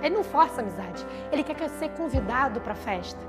Ele 0.00 0.14
não 0.14 0.24
força 0.24 0.60
a 0.60 0.62
amizade. 0.62 1.04
Ele 1.32 1.42
quer 1.42 1.68
ser 1.68 1.90
convidado 1.90 2.60
para 2.60 2.72
a 2.72 2.76
festa. 2.76 3.20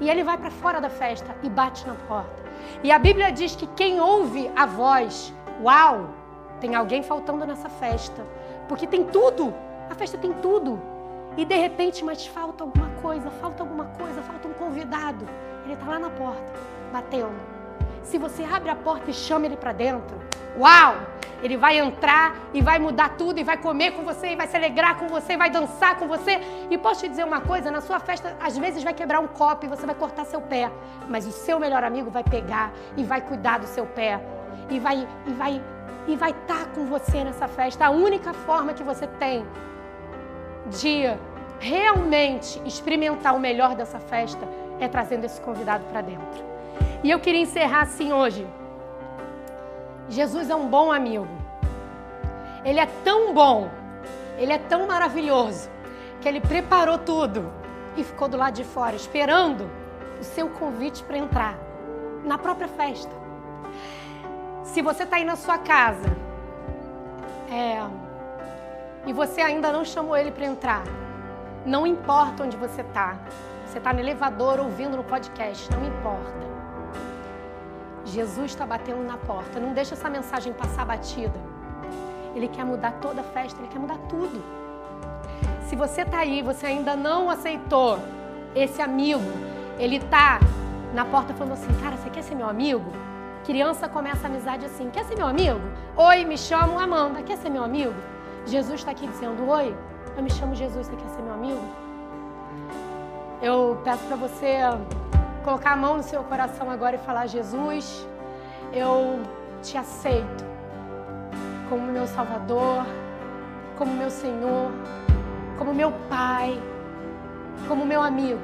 E 0.00 0.10
ele 0.10 0.24
vai 0.24 0.36
para 0.36 0.50
fora 0.50 0.80
da 0.80 0.90
festa 0.90 1.34
e 1.42 1.48
bate 1.48 1.86
na 1.86 1.94
porta. 1.94 2.42
E 2.82 2.90
a 2.90 2.98
Bíblia 2.98 3.30
diz 3.30 3.54
que 3.54 3.66
quem 3.68 4.00
ouve 4.00 4.50
a 4.54 4.66
voz, 4.66 5.32
uau, 5.62 6.10
tem 6.60 6.74
alguém 6.74 7.02
faltando 7.02 7.46
nessa 7.46 7.68
festa. 7.68 8.26
Porque 8.68 8.86
tem 8.86 9.04
tudo. 9.04 9.54
A 9.88 9.94
festa 9.94 10.18
tem 10.18 10.32
tudo. 10.34 10.80
E 11.36 11.44
de 11.44 11.56
repente, 11.56 12.04
mas 12.04 12.26
falta 12.26 12.64
alguma 12.64 12.88
coisa, 13.02 13.30
falta 13.30 13.62
alguma 13.62 13.84
coisa, 13.84 14.20
falta 14.22 14.48
um 14.48 14.52
convidado. 14.52 15.26
Ele 15.64 15.74
está 15.74 15.86
lá 15.86 15.98
na 15.98 16.10
porta, 16.10 16.52
batendo. 16.92 17.56
Se 18.02 18.18
você 18.18 18.44
abre 18.44 18.70
a 18.70 18.76
porta 18.76 19.10
e 19.10 19.14
chama 19.14 19.46
ele 19.46 19.56
para 19.56 19.72
dentro, 19.72 20.16
uau! 20.58 20.96
Ele 21.42 21.56
vai 21.56 21.78
entrar 21.78 22.34
e 22.52 22.62
vai 22.62 22.78
mudar 22.78 23.10
tudo, 23.10 23.38
e 23.38 23.44
vai 23.44 23.56
comer 23.56 23.92
com 23.92 24.02
você, 24.02 24.28
e 24.28 24.36
vai 24.36 24.46
se 24.46 24.56
alegrar 24.56 24.96
com 24.96 25.06
você, 25.08 25.34
e 25.34 25.36
vai 25.36 25.50
dançar 25.50 25.96
com 25.96 26.06
você. 26.06 26.40
E 26.70 26.78
posso 26.78 27.00
te 27.00 27.08
dizer 27.08 27.24
uma 27.24 27.40
coisa: 27.40 27.70
na 27.70 27.80
sua 27.80 27.98
festa, 28.00 28.36
às 28.40 28.56
vezes 28.56 28.82
vai 28.82 28.94
quebrar 28.94 29.20
um 29.20 29.28
copo 29.28 29.66
e 29.66 29.68
você 29.68 29.84
vai 29.86 29.94
cortar 29.94 30.24
seu 30.24 30.40
pé, 30.40 30.70
mas 31.08 31.26
o 31.26 31.32
seu 31.32 31.58
melhor 31.58 31.84
amigo 31.84 32.10
vai 32.10 32.24
pegar 32.24 32.72
e 32.96 33.04
vai 33.04 33.20
cuidar 33.20 33.58
do 33.58 33.66
seu 33.66 33.86
pé, 33.86 34.20
e 34.70 34.78
vai 34.78 35.06
e 35.26 35.32
vai 35.32 35.62
e 36.08 36.14
vai 36.14 36.30
estar 36.30 36.64
tá 36.64 36.70
com 36.74 36.86
você 36.86 37.24
nessa 37.24 37.48
festa. 37.48 37.86
A 37.86 37.90
única 37.90 38.32
forma 38.32 38.72
que 38.72 38.82
você 38.82 39.06
tem 39.06 39.44
de 40.70 41.02
realmente 41.58 42.60
experimentar 42.64 43.34
o 43.34 43.40
melhor 43.40 43.74
dessa 43.74 43.98
festa 43.98 44.46
é 44.80 44.88
trazendo 44.88 45.24
esse 45.24 45.40
convidado 45.40 45.84
para 45.84 46.00
dentro. 46.00 46.44
E 47.02 47.10
eu 47.10 47.18
queria 47.18 47.40
encerrar 47.40 47.82
assim 47.82 48.12
hoje. 48.12 48.46
Jesus 50.08 50.50
é 50.50 50.54
um 50.54 50.68
bom 50.68 50.92
amigo. 50.92 51.26
Ele 52.64 52.80
é 52.80 52.86
tão 53.04 53.32
bom 53.32 53.70
Ele 54.36 54.52
é 54.52 54.58
tão 54.58 54.86
maravilhoso 54.86 55.70
que 56.20 56.28
ele 56.28 56.40
preparou 56.40 56.98
tudo 56.98 57.52
e 57.96 58.04
ficou 58.04 58.28
do 58.28 58.36
lado 58.36 58.54
de 58.54 58.64
fora 58.64 58.96
esperando 58.96 59.70
o 60.20 60.24
seu 60.24 60.48
convite 60.48 61.02
para 61.04 61.16
entrar 61.16 61.58
na 62.24 62.36
própria 62.36 62.68
festa. 62.68 63.10
Se 64.64 64.82
você 64.82 65.04
está 65.04 65.16
aí 65.16 65.24
na 65.24 65.36
sua 65.36 65.58
casa 65.58 66.16
é, 67.50 67.80
e 69.06 69.12
você 69.12 69.40
ainda 69.40 69.72
não 69.72 69.84
chamou 69.84 70.16
ele 70.16 70.30
para 70.30 70.44
entrar, 70.44 70.82
não 71.64 71.86
importa 71.86 72.42
onde 72.42 72.56
você 72.56 72.82
está. 72.82 73.16
Você 73.66 73.78
está 73.78 73.92
no 73.92 74.00
elevador 74.00 74.60
ouvindo 74.60 74.96
no 74.96 75.04
podcast, 75.04 75.70
não 75.72 75.86
importa. 75.86 76.45
Jesus 78.16 78.52
está 78.52 78.64
batendo 78.64 79.02
na 79.04 79.18
porta. 79.18 79.60
Não 79.60 79.74
deixa 79.74 79.92
essa 79.92 80.08
mensagem 80.08 80.50
passar 80.54 80.86
batida. 80.86 81.38
Ele 82.34 82.48
quer 82.48 82.64
mudar 82.64 82.92
toda 82.92 83.20
a 83.20 83.24
festa, 83.24 83.60
ele 83.60 83.68
quer 83.68 83.78
mudar 83.78 83.98
tudo. 84.08 84.42
Se 85.68 85.76
você 85.76 86.00
está 86.00 86.18
aí, 86.20 86.40
você 86.40 86.64
ainda 86.64 86.96
não 86.96 87.28
aceitou 87.28 87.98
esse 88.54 88.80
amigo, 88.80 89.30
ele 89.78 89.96
está 89.96 90.40
na 90.94 91.04
porta 91.04 91.34
falando 91.34 91.52
assim: 91.52 91.72
Cara, 91.82 91.96
você 91.98 92.08
quer 92.08 92.22
ser 92.22 92.34
meu 92.34 92.48
amigo? 92.48 92.90
Criança 93.44 93.86
começa 93.86 94.26
a 94.26 94.30
amizade 94.30 94.64
assim: 94.64 94.88
Quer 94.88 95.04
ser 95.04 95.16
meu 95.16 95.26
amigo? 95.26 95.60
Oi, 95.94 96.24
me 96.24 96.38
chamo 96.38 96.78
Amanda, 96.78 97.22
quer 97.22 97.36
ser 97.36 97.50
meu 97.50 97.64
amigo? 97.64 97.94
Jesus 98.46 98.80
está 98.80 98.92
aqui 98.92 99.06
dizendo: 99.06 99.46
Oi, 99.46 99.76
eu 100.16 100.22
me 100.22 100.30
chamo 100.30 100.54
Jesus, 100.54 100.86
você 100.86 100.96
quer 100.96 101.08
ser 101.08 101.20
meu 101.20 101.34
amigo? 101.34 101.64
Eu 103.42 103.78
peço 103.84 104.02
para 104.06 104.16
você 104.16 104.60
colocar 105.46 105.74
a 105.74 105.76
mão 105.76 105.96
no 105.98 106.02
seu 106.02 106.24
coração 106.24 106.68
agora 106.68 106.96
e 106.96 106.98
falar: 106.98 107.26
Jesus, 107.28 108.06
eu 108.72 109.20
te 109.62 109.78
aceito 109.78 110.44
como 111.68 111.92
meu 111.92 112.06
Salvador, 112.06 112.84
como 113.78 113.92
meu 113.94 114.10
Senhor, 114.10 114.72
como 115.56 115.72
meu 115.72 115.92
Pai, 116.08 116.60
como 117.68 117.86
meu 117.86 118.02
amigo. 118.02 118.40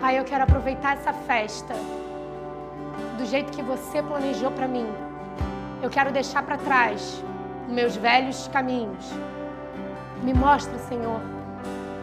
Pai, 0.00 0.18
eu 0.18 0.24
quero 0.24 0.42
aproveitar 0.42 0.94
essa 0.94 1.12
festa 1.12 1.74
do 3.16 3.24
jeito 3.24 3.52
que 3.52 3.62
você 3.62 4.02
planejou 4.02 4.50
para 4.50 4.66
mim. 4.66 4.88
Eu 5.80 5.88
quero 5.88 6.10
deixar 6.10 6.42
para 6.42 6.58
trás 6.58 7.24
meus 7.68 7.96
velhos 7.96 8.48
caminhos 8.48 9.12
me 10.22 10.32
mostra, 10.34 10.76
Senhor, 10.78 11.20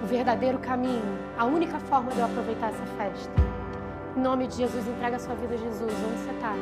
o 0.02 0.06
verdadeiro 0.06 0.58
caminho, 0.60 1.20
a 1.38 1.46
única 1.46 1.80
forma 1.80 2.12
de 2.12 2.20
eu 2.20 2.26
aproveitar 2.26 2.70
essa 2.70 2.86
festa. 2.98 3.53
Em 4.16 4.22
nome 4.22 4.48
de 4.48 4.58
Jesus, 4.58 4.88
entrega 4.88 5.16
a 5.16 5.20
sua 5.20 5.34
vida 5.34 5.56
a 5.56 5.58
Jesus, 5.58 5.92
onde 5.92 6.24
você 6.24 6.32
está. 6.32 6.54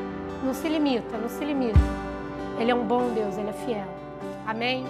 Não 0.43 0.53
se 0.53 0.69
limita, 0.69 1.17
não 1.17 1.27
se 1.27 1.43
limita. 1.43 1.79
Ele 2.57 2.71
é 2.71 2.75
um 2.75 2.85
bom 2.85 3.13
Deus, 3.13 3.37
ele 3.37 3.49
é 3.49 3.53
fiel. 3.53 3.87
Amém? 4.47 4.85